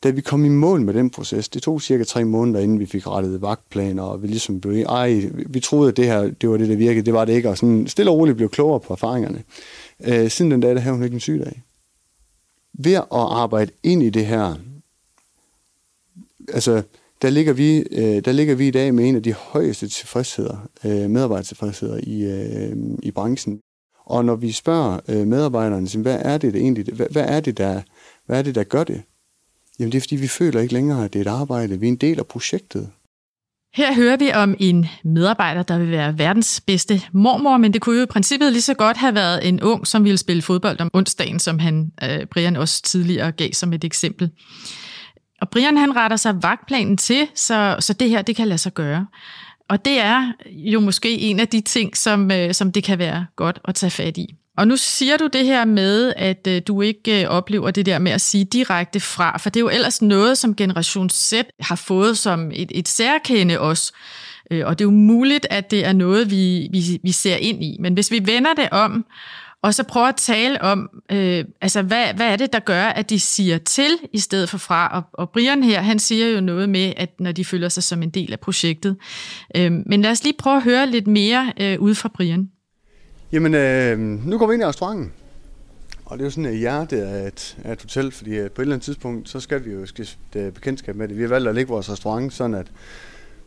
Da 0.03 0.11
vi 0.11 0.21
kom 0.21 0.45
i 0.45 0.49
mål 0.49 0.81
med 0.81 0.95
den 0.95 1.11
proces, 1.11 1.49
det 1.49 1.63
tog 1.63 1.83
cirka 1.83 2.05
tre 2.05 2.25
måneder, 2.25 2.61
inden 2.61 2.81
vi 2.81 2.87
fik 2.87 3.07
rettet 3.07 3.43
vagtplaner, 3.43 4.03
og 4.03 4.23
vi 4.23 4.27
ligesom 4.27 4.61
blev, 4.61 4.85
ej, 4.89 5.31
vi 5.47 5.61
troede, 5.61 5.89
at 5.89 5.97
det 5.97 6.07
her, 6.07 6.31
det 6.31 6.51
var 6.51 6.57
det, 6.57 6.69
der 6.69 6.77
virkede, 6.77 7.07
det 7.07 7.15
var 7.15 7.25
det 7.25 7.33
ikke, 7.33 7.49
og 7.49 7.59
sådan 7.59 7.87
stille 7.87 8.11
og 8.11 8.17
roligt 8.17 8.37
blev 8.37 8.49
klogere 8.49 8.81
på 8.81 8.93
erfaringerne. 8.93 9.43
Øh, 10.05 10.31
siden 10.31 10.51
den 10.51 10.61
dag, 10.61 10.75
der 10.75 10.81
havde 10.81 10.95
hun 10.95 11.05
ikke 11.05 11.15
en 11.15 11.21
sygdag. 11.21 11.63
Ved 12.73 12.95
at 12.95 13.07
arbejde 13.11 13.73
ind 13.83 14.03
i 14.03 14.11
det 14.11 14.27
her, 14.27 14.55
altså, 16.49 16.83
der 17.23 17.31
ligger, 17.31 17.53
vi, 17.53 17.79
øh, 17.79 18.25
der 18.25 18.33
ligger 18.33 18.55
vi 18.55 18.69
i 18.69 18.71
dag 18.71 18.95
med 18.95 19.09
en 19.09 19.17
af 19.17 19.23
de 19.23 19.33
højeste 19.33 19.89
tilfredsheder, 19.89 20.69
øh, 20.85 21.11
medarbejdertilfredsheder 21.11 22.01
i, 22.03 22.23
øh, 22.23 22.77
i 23.03 23.11
branchen. 23.11 23.61
Og 24.07 24.25
når 24.25 24.37
vi 24.37 24.53
spørger 24.53 25.01
øh, 25.09 25.27
medarbejderne, 25.27 26.03
hvad 26.03 26.19
er 26.23 26.39
det, 26.39 26.53
det 26.53 26.61
egentlig, 26.61 26.95
hvad, 26.95 27.07
hvad, 27.11 27.25
er 27.29 27.41
det, 27.41 27.59
der, 27.59 27.83
hvad 28.27 28.39
er 28.39 28.43
det, 28.43 28.55
der 28.55 28.65
gør 28.65 28.85
det? 28.85 29.03
Jamen 29.79 29.93
det 29.93 29.99
er, 29.99 30.03
fordi 30.03 30.17
vi 30.17 30.29
føler 30.29 30.61
ikke 30.61 30.75
længere, 30.75 31.05
at 31.05 31.13
det 31.13 31.19
er 31.19 31.25
et 31.25 31.41
arbejde. 31.41 31.81
Vi 31.81 31.87
er 31.87 31.93
en 31.93 31.97
del 31.97 32.19
af 32.19 32.27
projektet. 32.27 32.91
Her 33.75 33.95
hører 33.95 34.17
vi 34.17 34.33
om 34.33 34.55
en 34.59 34.87
medarbejder, 35.05 35.63
der 35.63 35.79
vil 35.79 35.91
være 35.91 36.19
verdens 36.19 36.61
bedste 36.67 37.03
mormor, 37.13 37.57
men 37.57 37.73
det 37.73 37.81
kunne 37.81 37.97
jo 37.97 38.03
i 38.03 38.07
princippet 38.07 38.53
lige 38.53 38.63
så 38.63 38.75
godt 38.75 38.97
have 38.97 39.15
været 39.15 39.49
en 39.49 39.63
ung, 39.63 39.87
som 39.87 40.05
ville 40.05 40.19
spille 40.19 40.43
fodbold 40.43 40.81
om 40.81 40.91
onsdagen, 40.93 41.39
som 41.39 41.59
han, 41.59 41.93
øh, 42.03 42.27
Brian 42.27 42.57
også 42.57 42.83
tidligere 42.83 43.33
gav 43.33 43.53
som 43.53 43.73
et 43.73 43.85
eksempel. 43.85 44.31
Og 45.41 45.51
Brian 45.51 45.77
han 45.77 45.97
retter 45.97 46.17
sig 46.17 46.43
vagtplanen 46.43 46.97
til, 46.97 47.29
så, 47.35 47.77
så 47.81 47.93
det 47.93 48.11
her 48.11 48.23
det 48.23 48.37
kan 48.37 48.49
lade 48.49 48.59
sig 48.59 48.75
gøre. 48.75 49.07
Og 49.69 49.85
det 49.85 50.01
er 50.01 50.33
jo 50.49 50.81
måske 50.81 51.19
en 51.19 51.41
af 51.41 51.49
de 51.49 51.61
ting, 51.61 51.97
som, 51.97 52.31
øh, 52.31 52.55
som 52.55 52.73
det 52.73 52.85
kan 52.85 52.99
være 52.99 53.27
godt 53.37 53.59
at 53.65 53.75
tage 53.75 53.91
fat 53.91 54.19
i. 54.19 54.35
Og 54.57 54.69
nu 54.69 54.77
siger 54.77 55.17
du 55.17 55.27
det 55.27 55.45
her 55.45 55.65
med, 55.65 56.13
at 56.17 56.47
øh, 56.47 56.63
du 56.67 56.81
ikke 56.81 57.23
øh, 57.23 57.29
oplever 57.29 57.71
det 57.71 57.87
der 57.87 57.99
med 57.99 58.13
at 58.13 58.21
sige 58.21 58.45
direkte 58.45 59.01
fra, 59.01 59.39
for 59.39 59.51
det 59.51 59.61
er 59.61 59.65
jo 59.65 59.69
ellers 59.69 60.03
noget, 60.03 60.39
som 60.39 60.57
Generation 60.57 61.11
Z 61.11 61.35
har 61.61 61.77
fået 61.77 62.19
som 62.19 62.51
et, 62.55 62.73
et 62.75 62.89
særkende 62.89 63.61
også. 63.61 63.93
Og 64.51 64.79
det 64.79 64.85
er 64.85 64.87
jo 64.87 64.91
muligt, 64.91 65.47
at 65.51 65.71
det 65.71 65.85
er 65.85 65.93
noget, 65.93 66.31
vi, 66.31 66.69
vi, 66.73 67.01
vi 67.03 67.13
ser 67.13 67.37
ind 67.37 67.65
i. 67.65 67.77
Men 67.81 67.95
hvis 67.95 68.11
vi 68.11 68.21
vender 68.25 68.55
det 68.55 68.69
om, 68.71 69.07
og 69.63 69.75
så 69.75 69.83
prøver 69.83 70.07
at 70.07 70.17
tale 70.17 70.63
om, 70.63 70.89
øh, 71.13 71.45
altså 71.61 71.83
hvad, 71.83 72.15
hvad 72.15 72.27
er 72.27 72.37
det, 72.37 72.53
der 72.53 72.59
gør, 72.59 72.85
at 72.85 73.11
de 73.11 73.21
siger 73.21 73.59
til 73.59 73.91
i 74.13 74.19
stedet 74.19 74.49
for 74.49 74.59
fra. 74.59 74.89
Og, 74.89 75.03
og 75.13 75.31
Brian 75.31 75.63
her, 75.63 75.81
han 75.81 75.99
siger 75.99 76.29
jo 76.29 76.41
noget 76.41 76.69
med, 76.69 76.93
at 76.97 77.21
når 77.21 77.33
de 77.33 77.45
føler 77.45 77.69
sig 77.69 77.83
som 77.83 78.03
en 78.03 78.11
del 78.11 78.33
af 78.33 78.41
projektet. 78.41 78.97
Øh, 79.57 79.73
men 79.87 80.03
lad 80.03 80.11
os 80.11 80.25
lige 80.25 80.35
prøve 80.39 80.57
at 80.57 80.63
høre 80.63 80.87
lidt 80.87 81.07
mere 81.07 81.53
øh, 81.61 81.81
ud 81.81 81.95
fra 81.95 82.11
Brian. 82.15 82.51
Jamen, 83.33 83.55
øh, 83.55 83.99
nu 83.99 84.39
går 84.39 84.47
vi 84.47 84.55
ind 84.55 84.63
i 84.63 84.67
restauranten. 84.67 85.13
Og 86.05 86.19
det 86.19 86.25
er 86.25 86.27
jo 86.27 86.31
sådan 86.31 86.53
et 86.53 86.59
hjerte 86.59 87.03
af 87.03 87.27
et, 87.27 87.57
af 87.65 87.73
et 87.73 87.83
hotel, 87.83 88.13
fordi 88.13 88.31
øh, 88.31 88.51
på 88.51 88.63
et 88.63 88.65
eller 88.65 88.75
andet 88.75 88.85
tidspunkt, 88.85 89.29
så 89.29 89.41
skal 89.41 89.65
vi 89.65 89.71
jo 89.71 89.87
skifte 89.87 90.19
øh, 90.37 90.53
bekendtskab 90.53 90.97
med 90.97 91.09
det. 91.09 91.17
Vi 91.17 91.23
har 91.23 91.29
valgt 91.29 91.49
at 91.49 91.55
lægge 91.55 91.69
vores 91.69 91.91
restaurant 91.91 92.33
sådan, 92.33 92.55
at 92.55 92.67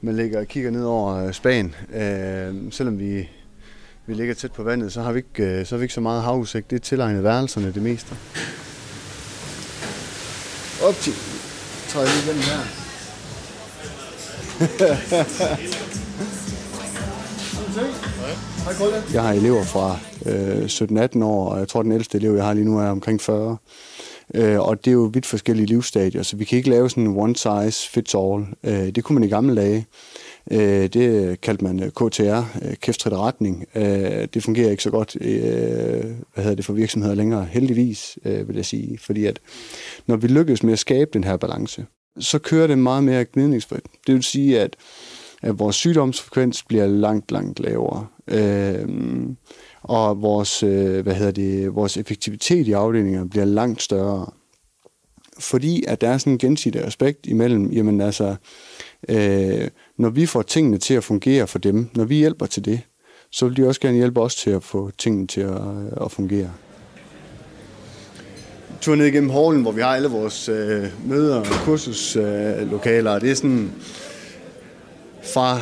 man 0.02 0.16
ligger 0.16 0.40
og 0.40 0.48
kigger 0.48 0.72
ned 0.72 0.84
over 0.84 1.16
øh, 1.16 1.34
Spanien. 1.34 1.76
Øh, 1.94 2.72
selvom 2.72 3.00
vi, 3.00 3.30
vi 4.06 4.14
ligger 4.14 4.34
tæt 4.34 4.52
på 4.52 4.64
vandet, 4.64 4.94
så 4.94 5.02
har 5.02 5.12
vi 5.12 5.18
ikke, 5.18 5.44
øh, 5.44 5.66
så, 5.66 5.76
har 5.76 5.78
vi 5.80 5.84
ikke 5.84 5.94
så 5.94 6.02
meget 6.02 6.24
havudsigt. 6.24 6.70
Det 6.70 6.76
er 6.76 6.80
tilegnet 6.80 7.24
værelserne 7.24 7.74
det 7.74 7.82
meste. 7.82 8.16
Op 10.84 10.96
til. 10.96 11.14
Træder 11.88 12.08
lige 12.08 12.34
den 12.34 12.42
her. 12.42 12.60
Jeg 19.14 19.24
har 19.24 19.34
elever 19.34 19.64
fra 19.64 19.98
øh, 20.26 20.66
17-18 20.66 21.24
år, 21.24 21.50
og 21.50 21.60
jeg 21.60 21.68
tror, 21.68 21.84
den 21.84 21.92
ældste 21.92 22.18
elev, 22.18 22.36
jeg 22.36 22.46
har 22.46 22.54
lige 22.54 22.66
nu, 22.66 22.80
er 22.80 22.88
omkring 22.88 23.22
40. 23.22 23.58
Øh, 24.36 24.60
og 24.60 24.86
det 24.86 24.92
er 24.92 24.96
jo 24.96 25.10
vidt 25.14 25.26
forskellige 25.26 25.66
livsstadier, 25.66 26.24
så 26.24 26.36
vi 26.36 26.46
kan 26.46 26.58
ikke 26.58 26.70
lave 26.70 26.90
sådan 26.90 27.04
en 27.04 27.18
one 27.18 27.36
size 27.36 27.90
fits 27.90 28.16
all. 28.16 28.46
Øh, 28.64 28.96
det 28.96 29.04
kunne 29.04 29.14
man 29.14 29.24
i 29.24 29.32
gamle 29.32 29.56
dage. 29.56 29.86
Øh, 30.52 30.88
det 30.88 31.42
kaldte 31.42 31.64
man 31.64 31.92
KTR, 31.96 32.22
øh, 32.22 32.72
øh 32.72 33.20
retning. 33.20 33.66
Øh, 33.76 34.28
det 34.34 34.44
fungerer 34.44 34.72
ikke 34.72 34.84
så 34.84 34.92
godt 34.92 35.18
øh, 35.22 36.04
hvad 36.34 36.44
hedder 36.44 36.56
det, 36.56 36.66
for 36.66 36.74
virksomheder 36.74 37.16
længere, 37.16 37.46
heldigvis, 37.46 38.18
øh, 38.26 38.48
vil 38.48 38.56
jeg 38.56 38.66
sige. 38.66 38.98
Fordi 38.98 39.26
at 39.26 39.40
når 40.08 40.16
vi 40.16 40.28
lykkes 40.28 40.64
med 40.64 40.74
at 40.74 40.80
skabe 40.80 41.10
den 41.14 41.24
her 41.24 41.38
balance, 41.38 41.86
så 42.20 42.40
kører 42.40 42.68
det 42.68 42.78
meget 42.78 43.04
mere 43.04 43.26
gnidningsfrit. 43.26 43.84
Det 44.08 44.16
vil 44.16 44.24
sige, 44.24 44.62
at 44.62 44.76
at 45.44 45.60
vores 45.60 45.76
sygdomsfrekvens 45.76 46.64
bliver 46.64 46.88
langt, 46.88 47.32
langt 47.32 47.60
lavere. 47.60 48.08
Øh, 48.28 48.88
og 49.82 50.22
vores, 50.22 50.64
øh, 50.64 51.04
hvad 51.04 51.14
hedder 51.14 51.32
det, 51.32 51.76
vores 51.76 51.98
effektivitet 51.98 52.68
i 52.68 52.72
afdelingerne 52.72 53.30
bliver 53.30 53.46
langt 53.46 53.82
større. 53.82 54.28
Fordi 55.40 55.84
at 55.88 56.02
der 56.02 56.10
er 56.10 56.18
sådan 56.18 56.34
en 56.34 56.40
gensidig 56.40 56.86
aspekt 56.86 57.26
imellem, 57.26 57.72
jamen 57.72 58.02
altså, 58.02 58.36
øh, 59.10 59.68
når 59.98 60.10
vi 60.10 60.26
får 60.26 60.42
tingene 60.42 60.78
til 60.78 60.94
at 60.94 61.04
fungere 61.04 61.48
for 61.48 61.60
dem, 61.60 61.90
når 61.94 62.06
vi 62.06 62.16
hjælper 62.16 62.46
til 62.46 62.66
det, 62.66 62.82
så 63.32 63.48
vil 63.48 63.58
de 63.58 63.68
også 63.68 63.82
gerne 63.82 63.98
hjælpe 63.98 64.22
os 64.22 64.36
til 64.36 64.50
at 64.50 64.64
få 64.64 64.92
tingene 64.98 65.28
til 65.28 65.42
at, 65.42 65.62
at 66.02 66.12
fungere. 66.12 66.52
Tur 68.82 68.96
ned 68.96 69.06
igennem 69.06 69.30
hallen, 69.30 69.62
hvor 69.62 69.72
vi 69.72 69.82
har 69.82 69.96
alle 69.96 70.08
vores 70.08 70.50
øh, 70.50 70.86
møder 71.06 71.36
og 71.36 71.46
kursuslokaler, 71.66 73.16
øh, 73.16 73.22
det 73.22 73.32
er 73.32 73.36
sådan, 73.36 73.72
fra, 75.24 75.60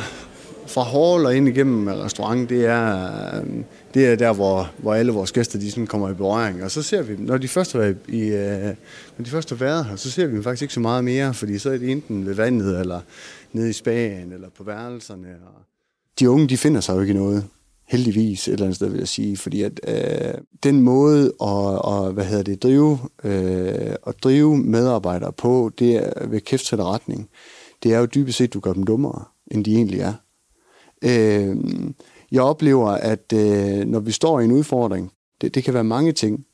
fra 0.66 0.82
hall 0.82 1.26
og 1.26 1.36
ind 1.36 1.48
igennem 1.48 1.86
restaurant, 1.86 2.50
det 2.50 2.66
er, 2.66 3.06
øh, 3.40 3.64
det 3.94 4.06
er 4.06 4.16
der, 4.16 4.32
hvor, 4.32 4.70
hvor 4.78 4.94
alle 4.94 5.12
vores 5.12 5.32
gæster 5.32 5.58
de 5.58 5.70
sådan 5.70 5.86
kommer 5.86 6.10
i 6.10 6.14
berøring. 6.14 6.64
Og 6.64 6.70
så 6.70 6.82
ser 6.82 7.02
vi 7.02 7.16
når 7.18 7.38
de 7.38 7.48
først 7.48 7.72
har 7.72 7.94
i, 8.08 8.20
øh, 8.20 8.74
når 9.18 9.24
de 9.24 9.30
først 9.30 9.48
har 9.48 9.56
været 9.56 9.84
her, 9.84 9.96
så 9.96 10.10
ser 10.10 10.26
vi 10.26 10.34
dem 10.34 10.42
faktisk 10.42 10.62
ikke 10.62 10.74
så 10.74 10.80
meget 10.80 11.04
mere, 11.04 11.34
fordi 11.34 11.58
så 11.58 11.70
er 11.70 11.78
det 11.78 11.90
enten 11.90 12.26
ved 12.26 12.34
vandet, 12.34 12.80
eller 12.80 13.00
nede 13.52 13.70
i 13.70 13.72
spagen, 13.72 14.32
eller 14.32 14.48
på 14.56 14.64
værelserne. 14.64 15.28
Og 15.28 15.62
de 16.18 16.30
unge, 16.30 16.48
de 16.48 16.56
finder 16.56 16.80
sig 16.80 16.94
jo 16.94 17.00
ikke 17.00 17.14
noget 17.14 17.44
heldigvis 17.88 18.48
et 18.48 18.52
eller 18.52 18.64
andet 18.64 18.76
sted, 18.76 18.88
vil 18.88 18.98
jeg 18.98 19.08
sige, 19.08 19.36
fordi 19.36 19.62
at 19.62 19.80
øh, 19.88 20.34
den 20.62 20.80
måde 20.80 21.32
at, 21.42 21.92
at, 21.92 22.12
hvad 22.12 22.24
hedder 22.24 22.42
det, 22.42 22.62
drive, 22.62 22.98
øh, 23.24 23.94
at 24.06 24.14
drive 24.22 24.56
medarbejdere 24.56 25.32
på, 25.32 25.70
det 25.78 25.96
er 25.96 26.26
ved 26.26 26.40
kæftsætte 26.40 26.84
retning. 26.84 27.28
Det 27.82 27.94
er 27.94 27.98
jo 27.98 28.06
dybest 28.06 28.38
set, 28.38 28.54
du 28.54 28.60
gør 28.60 28.72
dem 28.72 28.82
dummere 28.82 29.24
end 29.50 29.64
de 29.64 29.74
egentlig 29.74 30.00
er. 30.00 30.14
Øh, 31.04 31.56
jeg 32.32 32.42
oplever, 32.42 32.88
at 32.88 33.32
øh, 33.34 33.84
når 33.86 34.00
vi 34.00 34.12
står 34.12 34.40
i 34.40 34.44
en 34.44 34.52
udfordring, 34.52 35.12
det, 35.40 35.54
det 35.54 35.64
kan 35.64 35.74
være 35.74 35.84
mange 35.84 36.12
ting, 36.12 36.46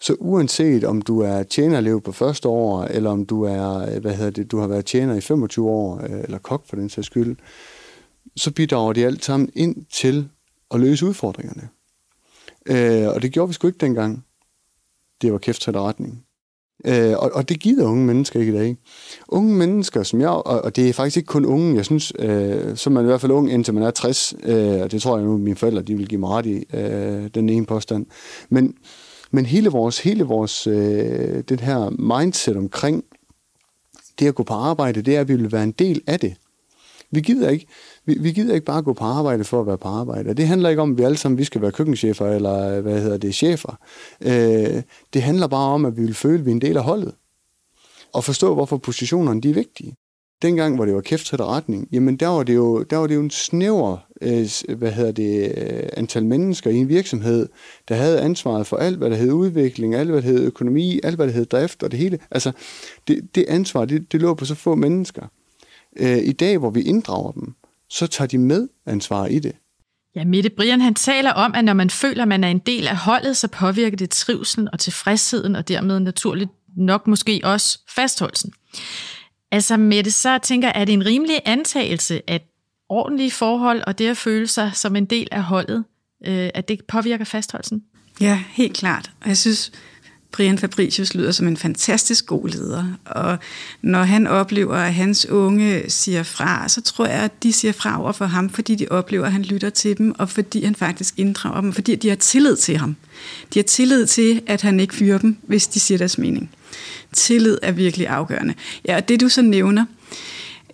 så 0.00 0.16
uanset 0.18 0.84
om 0.84 1.02
du 1.02 1.20
er 1.20 1.42
tjenerelev 1.42 2.00
på 2.00 2.12
første 2.12 2.48
år, 2.48 2.84
eller 2.84 3.10
om 3.10 3.26
du 3.26 3.42
er, 3.42 3.94
øh, 3.94 4.00
hvad 4.00 4.14
hedder 4.14 4.30
det, 4.30 4.50
du 4.50 4.58
har 4.58 4.66
været 4.66 4.84
tjener 4.84 5.14
i 5.14 5.20
25 5.20 5.68
år, 5.68 6.00
øh, 6.02 6.20
eller 6.24 6.38
kok 6.38 6.68
for 6.68 6.76
den 6.76 6.88
sags 6.90 7.06
skyld, 7.06 7.36
så 8.36 8.52
bidrager 8.52 8.92
de 8.92 9.06
alt 9.06 9.24
sammen 9.24 9.50
ind 9.54 9.84
til 9.92 10.28
at 10.70 10.80
løse 10.80 11.06
udfordringerne. 11.06 11.68
Øh, 12.66 13.08
og 13.14 13.22
det 13.22 13.32
gjorde 13.32 13.48
vi 13.48 13.54
sgu 13.54 13.66
ikke 13.66 13.78
dengang. 13.78 14.24
Det 15.22 15.32
var 15.32 15.38
kæft 15.38 15.68
retning. 15.68 16.25
Øh, 16.86 17.14
og, 17.18 17.30
og 17.34 17.48
det 17.48 17.60
gider 17.60 17.86
unge 17.86 18.06
mennesker 18.06 18.40
ikke 18.40 18.52
i 18.52 18.56
dag. 18.56 18.76
Unge 19.28 19.54
mennesker, 19.54 20.02
som 20.02 20.20
jeg, 20.20 20.28
og, 20.28 20.44
og 20.44 20.76
det 20.76 20.88
er 20.88 20.92
faktisk 20.92 21.16
ikke 21.16 21.26
kun 21.26 21.44
unge, 21.44 21.76
jeg 21.76 21.84
synes, 21.84 22.12
øh, 22.18 22.76
så 22.76 22.90
er 22.90 22.92
man 22.92 23.04
i 23.04 23.06
hvert 23.06 23.20
fald 23.20 23.32
ung, 23.32 23.52
indtil 23.52 23.74
man 23.74 23.82
er 23.82 23.90
60, 23.90 24.34
øh, 24.42 24.80
og 24.80 24.92
det 24.92 25.02
tror 25.02 25.16
jeg 25.16 25.26
nu, 25.26 25.36
mine 25.36 25.56
forældre, 25.56 25.82
de 25.82 25.96
vil 25.96 26.08
give 26.08 26.20
mig 26.20 26.30
ret 26.30 26.46
i, 26.46 26.64
øh, 26.74 27.30
den 27.34 27.48
ene 27.48 27.66
påstand. 27.66 28.06
Men, 28.48 28.74
men 29.30 29.46
hele 29.46 29.68
vores, 29.68 29.98
hele 29.98 30.24
vores 30.24 30.66
øh, 30.66 31.42
det 31.48 31.60
her 31.60 31.90
mindset 31.90 32.56
omkring 32.56 33.04
det 34.18 34.28
at 34.28 34.34
gå 34.34 34.42
på 34.42 34.54
arbejde, 34.54 35.02
det 35.02 35.16
er, 35.16 35.20
at 35.20 35.28
vi 35.28 35.36
vil 35.36 35.52
være 35.52 35.64
en 35.64 35.72
del 35.72 36.02
af 36.06 36.20
det. 36.20 36.34
Vi 37.10 37.20
gider 37.20 37.50
ikke, 37.50 37.66
vi, 38.04 38.16
vi 38.20 38.32
gider 38.32 38.54
ikke 38.54 38.66
bare 38.66 38.82
gå 38.82 38.92
på 38.92 39.04
arbejde 39.04 39.44
for 39.44 39.60
at 39.60 39.66
være 39.66 39.78
på 39.78 39.88
arbejde. 39.88 40.34
det 40.34 40.48
handler 40.48 40.68
ikke 40.68 40.82
om, 40.82 40.92
at 40.92 40.98
vi 40.98 41.02
alle 41.02 41.16
sammen 41.16 41.38
vi 41.38 41.44
skal 41.44 41.62
være 41.62 41.72
køkkenchefer 41.72 42.26
eller 42.26 42.80
hvad 42.80 43.00
hedder 43.00 43.18
det, 43.18 43.34
chefer. 43.34 43.78
Øh, 44.20 44.82
det 45.14 45.22
handler 45.22 45.46
bare 45.46 45.74
om, 45.74 45.84
at 45.84 45.96
vi 45.96 46.02
vil 46.02 46.14
føle, 46.14 46.38
at 46.38 46.46
vi 46.46 46.50
er 46.50 46.54
en 46.54 46.60
del 46.60 46.76
af 46.76 46.84
holdet. 46.84 47.14
Og 48.12 48.24
forstå, 48.24 48.54
hvorfor 48.54 48.76
positionerne 48.76 49.40
de 49.40 49.50
er 49.50 49.54
vigtige. 49.54 49.96
Dengang, 50.42 50.74
hvor 50.74 50.84
det 50.84 50.94
var 50.94 51.00
kæft 51.00 51.26
til 51.26 51.36
retning, 51.38 51.88
jamen 51.92 52.16
der 52.16 52.26
var 52.26 52.42
det 52.42 52.54
jo, 52.54 52.82
der 52.82 52.96
var 52.96 53.06
det 53.06 53.14
jo 53.14 53.20
en 53.20 53.30
snæver 53.30 53.98
øh, 54.22 54.76
hvad 54.76 54.92
hedder 54.92 55.12
det, 55.12 55.52
øh, 55.56 55.88
antal 55.96 56.26
mennesker 56.26 56.70
i 56.70 56.76
en 56.76 56.88
virksomhed, 56.88 57.48
der 57.88 57.94
havde 57.94 58.20
ansvaret 58.20 58.66
for 58.66 58.76
alt, 58.76 58.98
hvad 58.98 59.10
der 59.10 59.16
hed 59.16 59.32
udvikling, 59.32 59.94
alt, 59.94 60.10
hvad 60.10 60.22
der 60.22 60.28
hed 60.28 60.40
økonomi, 60.44 61.00
alt, 61.04 61.16
hvad 61.16 61.26
der 61.26 61.32
hed 61.32 61.46
drift 61.46 61.82
og 61.82 61.90
det 61.90 61.98
hele. 61.98 62.18
Altså, 62.30 62.52
det, 63.08 63.34
det 63.34 63.44
ansvar, 63.48 63.84
det, 63.84 64.12
det 64.12 64.20
lå 64.20 64.34
på 64.34 64.44
så 64.44 64.54
få 64.54 64.74
mennesker. 64.74 65.26
Øh, 66.00 66.18
I 66.18 66.32
dag, 66.32 66.58
hvor 66.58 66.70
vi 66.70 66.82
inddrager 66.82 67.32
dem, 67.32 67.54
så 67.90 68.06
tager 68.06 68.28
de 68.28 68.38
med 68.38 68.68
ansvar 68.86 69.26
i 69.26 69.38
det. 69.38 69.52
Ja, 70.14 70.24
Mette 70.24 70.50
Brian 70.50 70.80
han 70.80 70.94
taler 70.94 71.32
om, 71.32 71.54
at 71.54 71.64
når 71.64 71.72
man 71.72 71.90
føler, 71.90 72.22
at 72.22 72.28
man 72.28 72.44
er 72.44 72.48
en 72.48 72.58
del 72.58 72.88
af 72.88 72.96
holdet, 72.96 73.36
så 73.36 73.48
påvirker 73.48 73.96
det 73.96 74.10
trivselen 74.10 74.68
og 74.72 74.78
tilfredsheden, 74.78 75.56
og 75.56 75.68
dermed 75.68 76.00
naturligt 76.00 76.50
nok 76.76 77.06
måske 77.06 77.40
også 77.44 77.78
fastholdelsen. 77.88 78.52
Altså 79.50 79.76
Mette, 79.76 80.10
så 80.10 80.38
tænker 80.38 80.68
jeg, 80.68 80.80
er 80.80 80.84
det 80.84 80.92
en 80.92 81.06
rimelig 81.06 81.40
antagelse, 81.44 82.30
at 82.30 82.42
ordentlige 82.88 83.30
forhold 83.30 83.82
og 83.86 83.98
det 83.98 84.08
at 84.08 84.16
føle 84.16 84.46
sig 84.46 84.70
som 84.74 84.96
en 84.96 85.04
del 85.04 85.28
af 85.30 85.42
holdet, 85.42 85.84
øh, 86.26 86.50
at 86.54 86.68
det 86.68 86.80
påvirker 86.88 87.24
fastholdelsen? 87.24 87.82
Ja, 88.20 88.42
helt 88.48 88.76
klart. 88.76 89.10
Og 89.20 89.28
jeg 89.28 89.36
synes, 89.36 89.72
Brian 90.36 90.58
Fabricius 90.58 91.14
lyder 91.14 91.32
som 91.32 91.48
en 91.48 91.56
fantastisk 91.56 92.26
god 92.26 92.48
leder, 92.48 92.84
og 93.04 93.38
når 93.82 94.02
han 94.02 94.26
oplever, 94.26 94.76
at 94.76 94.94
hans 94.94 95.26
unge 95.26 95.90
siger 95.90 96.22
fra, 96.22 96.68
så 96.68 96.80
tror 96.80 97.06
jeg, 97.06 97.20
at 97.22 97.42
de 97.42 97.52
siger 97.52 97.72
fra 97.72 98.00
over 98.02 98.12
for 98.12 98.24
ham, 98.24 98.50
fordi 98.50 98.74
de 98.74 98.86
oplever, 98.90 99.26
at 99.26 99.32
han 99.32 99.42
lytter 99.42 99.70
til 99.70 99.98
dem, 99.98 100.14
og 100.18 100.28
fordi 100.28 100.64
han 100.64 100.74
faktisk 100.74 101.14
inddrager 101.16 101.60
dem, 101.60 101.72
fordi 101.72 101.94
de 101.94 102.08
har 102.08 102.16
tillid 102.16 102.56
til 102.56 102.76
ham. 102.76 102.96
De 103.54 103.58
har 103.58 103.64
tillid 103.64 104.06
til, 104.06 104.42
at 104.46 104.62
han 104.62 104.80
ikke 104.80 104.94
fyrer 104.94 105.18
dem, 105.18 105.36
hvis 105.42 105.66
de 105.66 105.80
siger 105.80 105.98
deres 105.98 106.18
mening. 106.18 106.50
Tillid 107.12 107.58
er 107.62 107.72
virkelig 107.72 108.08
afgørende. 108.08 108.54
Ja, 108.88 108.96
og 108.96 109.08
det 109.08 109.20
du 109.20 109.28
så 109.28 109.42
nævner, 109.42 109.84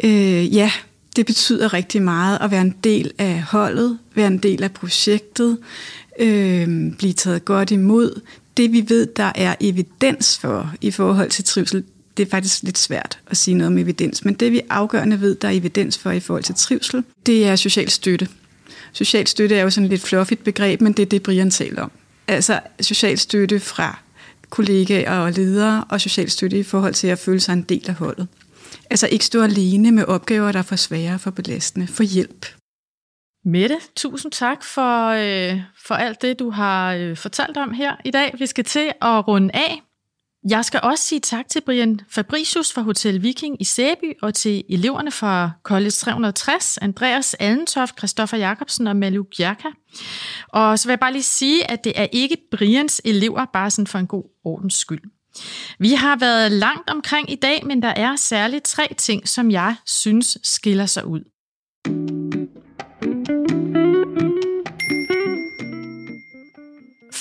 øh, 0.04 0.54
ja, 0.54 0.72
det 1.16 1.26
betyder 1.26 1.72
rigtig 1.72 2.02
meget 2.02 2.38
at 2.40 2.50
være 2.50 2.60
en 2.60 2.74
del 2.84 3.12
af 3.18 3.42
holdet, 3.42 3.98
være 4.14 4.26
en 4.26 4.38
del 4.38 4.62
af 4.62 4.72
projektet, 4.72 5.58
øh, 6.18 6.92
blive 6.98 7.12
taget 7.12 7.44
godt 7.44 7.70
imod, 7.70 8.20
det 8.56 8.72
vi 8.72 8.84
ved, 8.88 9.06
der 9.06 9.32
er 9.34 9.54
evidens 9.60 10.38
for 10.38 10.74
i 10.80 10.90
forhold 10.90 11.30
til 11.30 11.44
trivsel, 11.44 11.84
det 12.16 12.26
er 12.26 12.30
faktisk 12.30 12.62
lidt 12.62 12.78
svært 12.78 13.18
at 13.26 13.36
sige 13.36 13.54
noget 13.54 13.66
om 13.66 13.78
evidens, 13.78 14.24
men 14.24 14.34
det 14.34 14.52
vi 14.52 14.60
afgørende 14.70 15.20
ved, 15.20 15.34
der 15.34 15.48
er 15.48 15.52
evidens 15.52 15.98
for 15.98 16.10
i 16.10 16.20
forhold 16.20 16.44
til 16.44 16.54
trivsel, 16.54 17.04
det 17.26 17.46
er 17.46 17.56
social 17.56 17.90
støtte. 17.90 18.28
Social 18.92 19.26
støtte 19.26 19.56
er 19.56 19.62
jo 19.62 19.70
sådan 19.70 19.84
et 19.84 19.90
lidt 19.90 20.02
fluffigt 20.02 20.44
begreb, 20.44 20.80
men 20.80 20.92
det 20.92 21.02
er 21.02 21.06
det, 21.06 21.22
Brian 21.22 21.50
taler 21.50 21.82
om. 21.82 21.90
Altså 22.28 22.60
social 22.80 23.18
støtte 23.18 23.60
fra 23.60 23.98
kollegaer 24.50 25.18
og 25.18 25.32
ledere, 25.32 25.84
og 25.88 26.00
social 26.00 26.30
støtte 26.30 26.58
i 26.58 26.62
forhold 26.62 26.94
til 26.94 27.06
at 27.06 27.18
føle 27.18 27.40
sig 27.40 27.52
en 27.52 27.62
del 27.62 27.84
af 27.88 27.94
holdet. 27.94 28.28
Altså 28.90 29.06
ikke 29.06 29.24
stå 29.24 29.42
alene 29.42 29.92
med 29.92 30.04
opgaver, 30.04 30.52
der 30.52 30.58
er 30.58 30.62
for 30.62 30.76
svære 30.76 31.18
for 31.18 31.30
belastende. 31.30 31.86
For 31.86 32.02
hjælp. 32.02 32.46
Mette, 33.44 33.76
tusind 33.96 34.32
tak 34.32 34.64
for, 34.64 35.08
øh, 35.08 35.60
for 35.86 35.94
alt 35.94 36.22
det, 36.22 36.38
du 36.38 36.50
har 36.50 36.94
øh, 36.94 37.16
fortalt 37.16 37.56
om 37.56 37.72
her 37.72 37.96
i 38.04 38.10
dag. 38.10 38.34
Vi 38.38 38.46
skal 38.46 38.64
til 38.64 38.92
at 39.02 39.28
runde 39.28 39.50
af. 39.54 39.82
Jeg 40.48 40.64
skal 40.64 40.80
også 40.82 41.04
sige 41.04 41.20
tak 41.20 41.48
til 41.48 41.60
Brian 41.60 42.00
Fabricius 42.10 42.72
fra 42.72 42.82
Hotel 42.82 43.22
Viking 43.22 43.60
i 43.60 43.64
Sæby 43.64 44.12
og 44.22 44.34
til 44.34 44.64
eleverne 44.68 45.10
fra 45.10 45.50
College 45.62 45.90
360, 45.90 46.78
Andreas 46.78 47.34
Allentoft, 47.34 47.98
Christoffer 47.98 48.36
Jacobsen 48.36 48.86
og 48.86 48.96
Malu 48.96 49.24
Gjerka. 49.36 49.68
Og 50.48 50.78
så 50.78 50.88
vil 50.88 50.92
jeg 50.92 51.00
bare 51.00 51.12
lige 51.12 51.22
sige, 51.22 51.70
at 51.70 51.84
det 51.84 51.92
er 51.96 52.06
ikke 52.12 52.36
Brians 52.50 53.00
elever, 53.04 53.44
bare 53.52 53.70
sådan 53.70 53.86
for 53.86 53.98
en 53.98 54.06
god 54.06 54.24
ordens 54.44 54.74
skyld. 54.74 55.02
Vi 55.78 55.92
har 55.92 56.16
været 56.16 56.52
langt 56.52 56.90
omkring 56.90 57.32
i 57.32 57.36
dag, 57.36 57.66
men 57.66 57.82
der 57.82 57.88
er 57.88 58.16
særligt 58.16 58.64
tre 58.64 58.94
ting, 58.98 59.28
som 59.28 59.50
jeg 59.50 59.76
synes 59.86 60.38
skiller 60.42 60.86
sig 60.86 61.06
ud. 61.06 61.31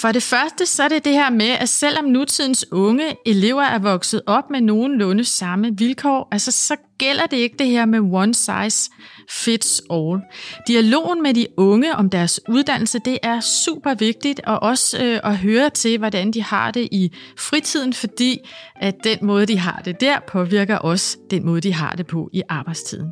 For 0.01 0.11
det 0.11 0.23
første 0.23 0.65
så 0.65 0.83
er 0.83 0.87
det 0.87 1.05
det 1.05 1.13
her 1.13 1.29
med, 1.29 1.49
at 1.49 1.69
selvom 1.69 2.05
nutidens 2.05 2.65
unge 2.71 3.15
elever 3.25 3.63
er 3.63 3.79
vokset 3.79 4.21
op 4.27 4.49
med 4.49 4.61
nogenlunde 4.61 5.25
samme 5.25 5.77
vilkår, 5.77 6.27
altså 6.31 6.51
så 6.51 6.75
gælder 6.97 7.25
det 7.25 7.37
ikke 7.37 7.55
det 7.59 7.67
her 7.67 7.85
med 7.85 7.99
one 7.99 8.33
size 8.33 8.91
fits 9.29 9.81
all. 9.91 10.19
Dialogen 10.67 11.23
med 11.23 11.33
de 11.33 11.47
unge 11.57 11.95
om 11.95 12.09
deres 12.09 12.39
uddannelse, 12.49 12.99
det 13.05 13.17
er 13.23 13.39
super 13.39 13.93
vigtigt, 13.93 14.41
og 14.47 14.63
også 14.63 15.03
øh, 15.03 15.19
at 15.23 15.37
høre 15.37 15.69
til, 15.69 15.97
hvordan 15.97 16.31
de 16.31 16.43
har 16.43 16.71
det 16.71 16.87
i 16.91 17.11
fritiden, 17.37 17.93
fordi 17.93 18.37
at 18.75 18.95
den 19.03 19.17
måde, 19.21 19.45
de 19.45 19.57
har 19.57 19.81
det 19.85 20.01
der, 20.01 20.19
påvirker 20.27 20.77
også 20.77 21.17
den 21.31 21.45
måde, 21.45 21.61
de 21.61 21.73
har 21.73 21.91
det 21.91 22.07
på 22.07 22.29
i 22.33 22.41
arbejdstiden. 22.49 23.11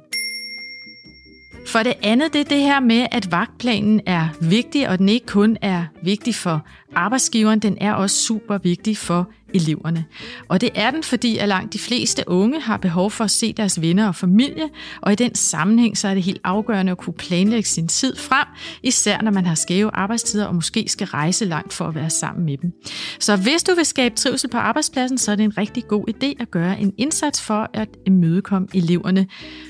For 1.68 1.84
det 1.84 1.94
andet, 2.04 2.34
det 2.34 2.42
er 2.42 2.46
det 2.46 2.62
her 2.62 2.80
med, 2.80 3.08
at 3.12 3.32
vagtplanen 3.32 4.02
er 4.06 4.28
vigtig, 4.42 4.90
og 4.90 4.98
den 4.98 5.10
ikke 5.10 5.26
kun 5.26 5.58
er 5.62 5.84
vigtig 6.04 6.36
for 6.36 6.66
arbejdsgiveren, 6.96 7.60
den 7.60 7.78
er 7.82 7.94
også 7.94 8.16
super 8.16 8.58
vigtig 8.58 8.98
for 8.98 9.30
eleverne. 9.54 10.06
Og 10.48 10.62
det 10.62 10.70
er 10.76 10.92
den, 10.92 11.04
fordi 11.04 11.38
at 11.38 11.48
langt 11.48 11.74
de 11.74 11.80
fleste 11.80 12.24
unge 12.28 12.62
har 12.62 12.78
behov 12.78 13.12
for 13.12 13.24
at 13.24 13.32
se 13.32 13.54
deres 13.54 13.82
venner 13.82 14.08
og 14.08 14.16
familie, 14.16 14.70
og 15.02 15.12
i 15.12 15.16
den 15.16 15.36
sammenhæng 15.36 15.98
så 15.98 16.08
er 16.08 16.14
det 16.14 16.24
helt 16.24 16.42
afgørende 16.44 16.92
at 16.92 16.98
kunne 16.98 17.14
planlægge 17.14 17.70
sin 17.70 17.88
tid 17.88 18.16
frem, 18.16 18.48
især 18.84 19.22
når 19.22 19.32
man 19.32 19.46
har 19.46 19.56
skæve 19.56 19.92
arbejdstider 19.94 20.46
og 20.46 20.56
måske 20.56 20.86
skal 20.88 21.08
rejse 21.08 21.46
langt 21.46 21.74
for 21.74 21.86
at 21.86 21.96
være 21.96 22.10
sammen 22.10 22.46
med 22.46 22.58
dem. 22.58 22.72
Så 23.20 23.36
hvis 23.36 23.64
du 23.64 23.76
vil 23.76 23.86
skabe 23.86 24.16
trivsel 24.16 24.50
på 24.50 24.58
arbejdspladsen, 24.58 25.18
så 25.18 25.32
er 25.32 25.36
det 25.36 25.44
en 25.44 25.58
rigtig 25.58 25.88
god 25.88 26.04
idé 26.10 26.42
at 26.42 26.52
gøre 26.52 26.80
en 26.80 26.94
indsats 26.98 27.42
for 27.42 27.70
at 27.74 27.90
imødekomme 28.06 28.68
eleverne 28.74 29.28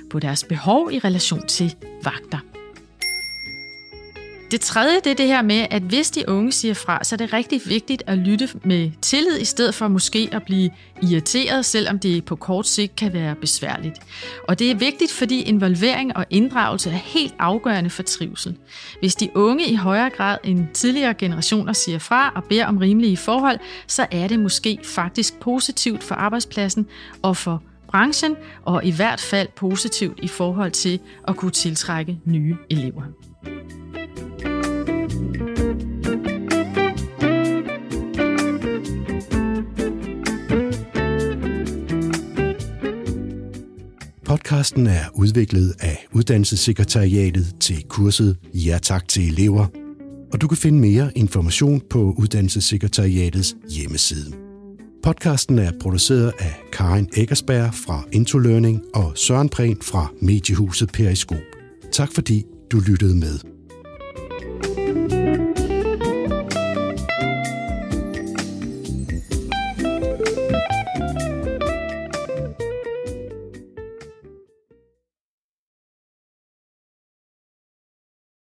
på 0.10 0.20
deres 0.20 0.44
behov 0.44 0.90
i 0.92 1.00
relation 1.00 1.48
til 1.48 1.76
vagter. 2.04 2.49
Det 4.52 4.62
tredje 4.62 4.96
det 5.04 5.08
er 5.08 5.16
det 5.16 5.28
her 5.28 5.42
med, 5.42 5.68
at 5.72 5.82
hvis 5.82 6.12
de 6.12 6.30
unge 6.30 6.52
siger 6.52 6.74
fra, 6.74 7.04
så 7.04 7.16
er 7.16 7.18
det 7.18 7.34
rigtig 7.34 7.62
vigtigt 7.66 8.04
at 8.08 8.18
lytte 8.18 8.50
med 8.64 8.92
tillid, 9.02 9.40
i 9.40 9.46
stedet 9.46 9.76
for 9.76 9.88
måske 9.88 10.30
at 10.32 10.44
blive 10.44 10.70
irriteret, 11.04 11.66
selvom 11.66 12.00
det 12.00 12.26
på 12.26 12.36
kort 12.36 12.68
sigt 12.68 12.96
kan 12.96 13.14
være 13.14 13.36
besværligt. 13.36 13.96
Og 14.48 14.60
det 14.60 14.72
er 14.72 14.76
vigtigt, 14.76 15.12
fordi 15.12 15.42
involvering 15.42 16.18
og 16.18 16.26
inddragelse 16.30 16.90
er 16.90 16.94
helt 16.94 17.34
afgørende 17.40 17.90
for 17.90 18.04
trivsel. 18.04 18.56
Hvis 19.00 19.16
de 19.16 19.30
unge 19.36 19.66
i 19.66 19.76
højere 19.76 20.10
grad 20.10 20.38
end 20.44 20.68
tidligere 20.74 21.14
generationer 21.14 21.74
siger 21.74 22.00
fra 22.00 22.32
og 22.36 22.44
beder 22.44 22.66
om 22.66 22.78
rimelige 22.78 23.18
forhold, 23.18 23.60
så 23.88 24.06
er 24.12 24.28
det 24.28 24.40
måske 24.40 24.80
faktisk 24.84 25.40
positivt 25.40 26.04
for 26.04 26.16
arbejdspladsen 26.16 26.88
og 27.22 27.38
for 27.38 27.64
branchen, 27.88 28.36
og 28.66 28.86
i 28.86 28.92
hvert 28.92 29.20
fald 29.20 29.48
positivt 29.56 30.20
i 30.24 30.28
forhold 30.28 30.72
til 30.72 31.00
at 31.28 31.36
kunne 31.36 31.52
tiltrække 31.52 32.20
nye 32.26 32.58
elever. 32.70 33.04
Podcasten 44.50 44.88
er 44.88 45.04
udviklet 45.14 45.76
af 45.80 46.06
Uddannelsessekretariatet 46.12 47.56
til 47.60 47.84
kurset 47.84 48.38
Ja 48.54 48.80
tak 48.82 49.08
til 49.08 49.28
elever, 49.28 49.66
og 50.34 50.42
du 50.42 50.48
kan 50.48 50.58
finde 50.58 50.80
mere 50.80 51.12
information 51.16 51.82
på 51.90 52.16
Uddannelsessekretariatets 52.18 53.56
hjemmeside. 53.70 54.34
Podcasten 55.04 55.60
er 55.60 55.72
produceret 55.82 56.34
af 56.40 56.54
Karin 56.74 57.10
Eggersberg 57.18 57.74
fra 57.74 58.04
Intolearning 58.12 58.82
og 58.94 59.12
Søren 59.16 59.50
Prehn 59.50 59.78
fra 59.82 60.12
Mediehuset 60.22 60.92
Periskop. 60.92 61.38
Tak 61.92 62.10
fordi 62.14 62.44
du 62.72 62.80
lyttede 62.80 63.16
med. 63.16 63.59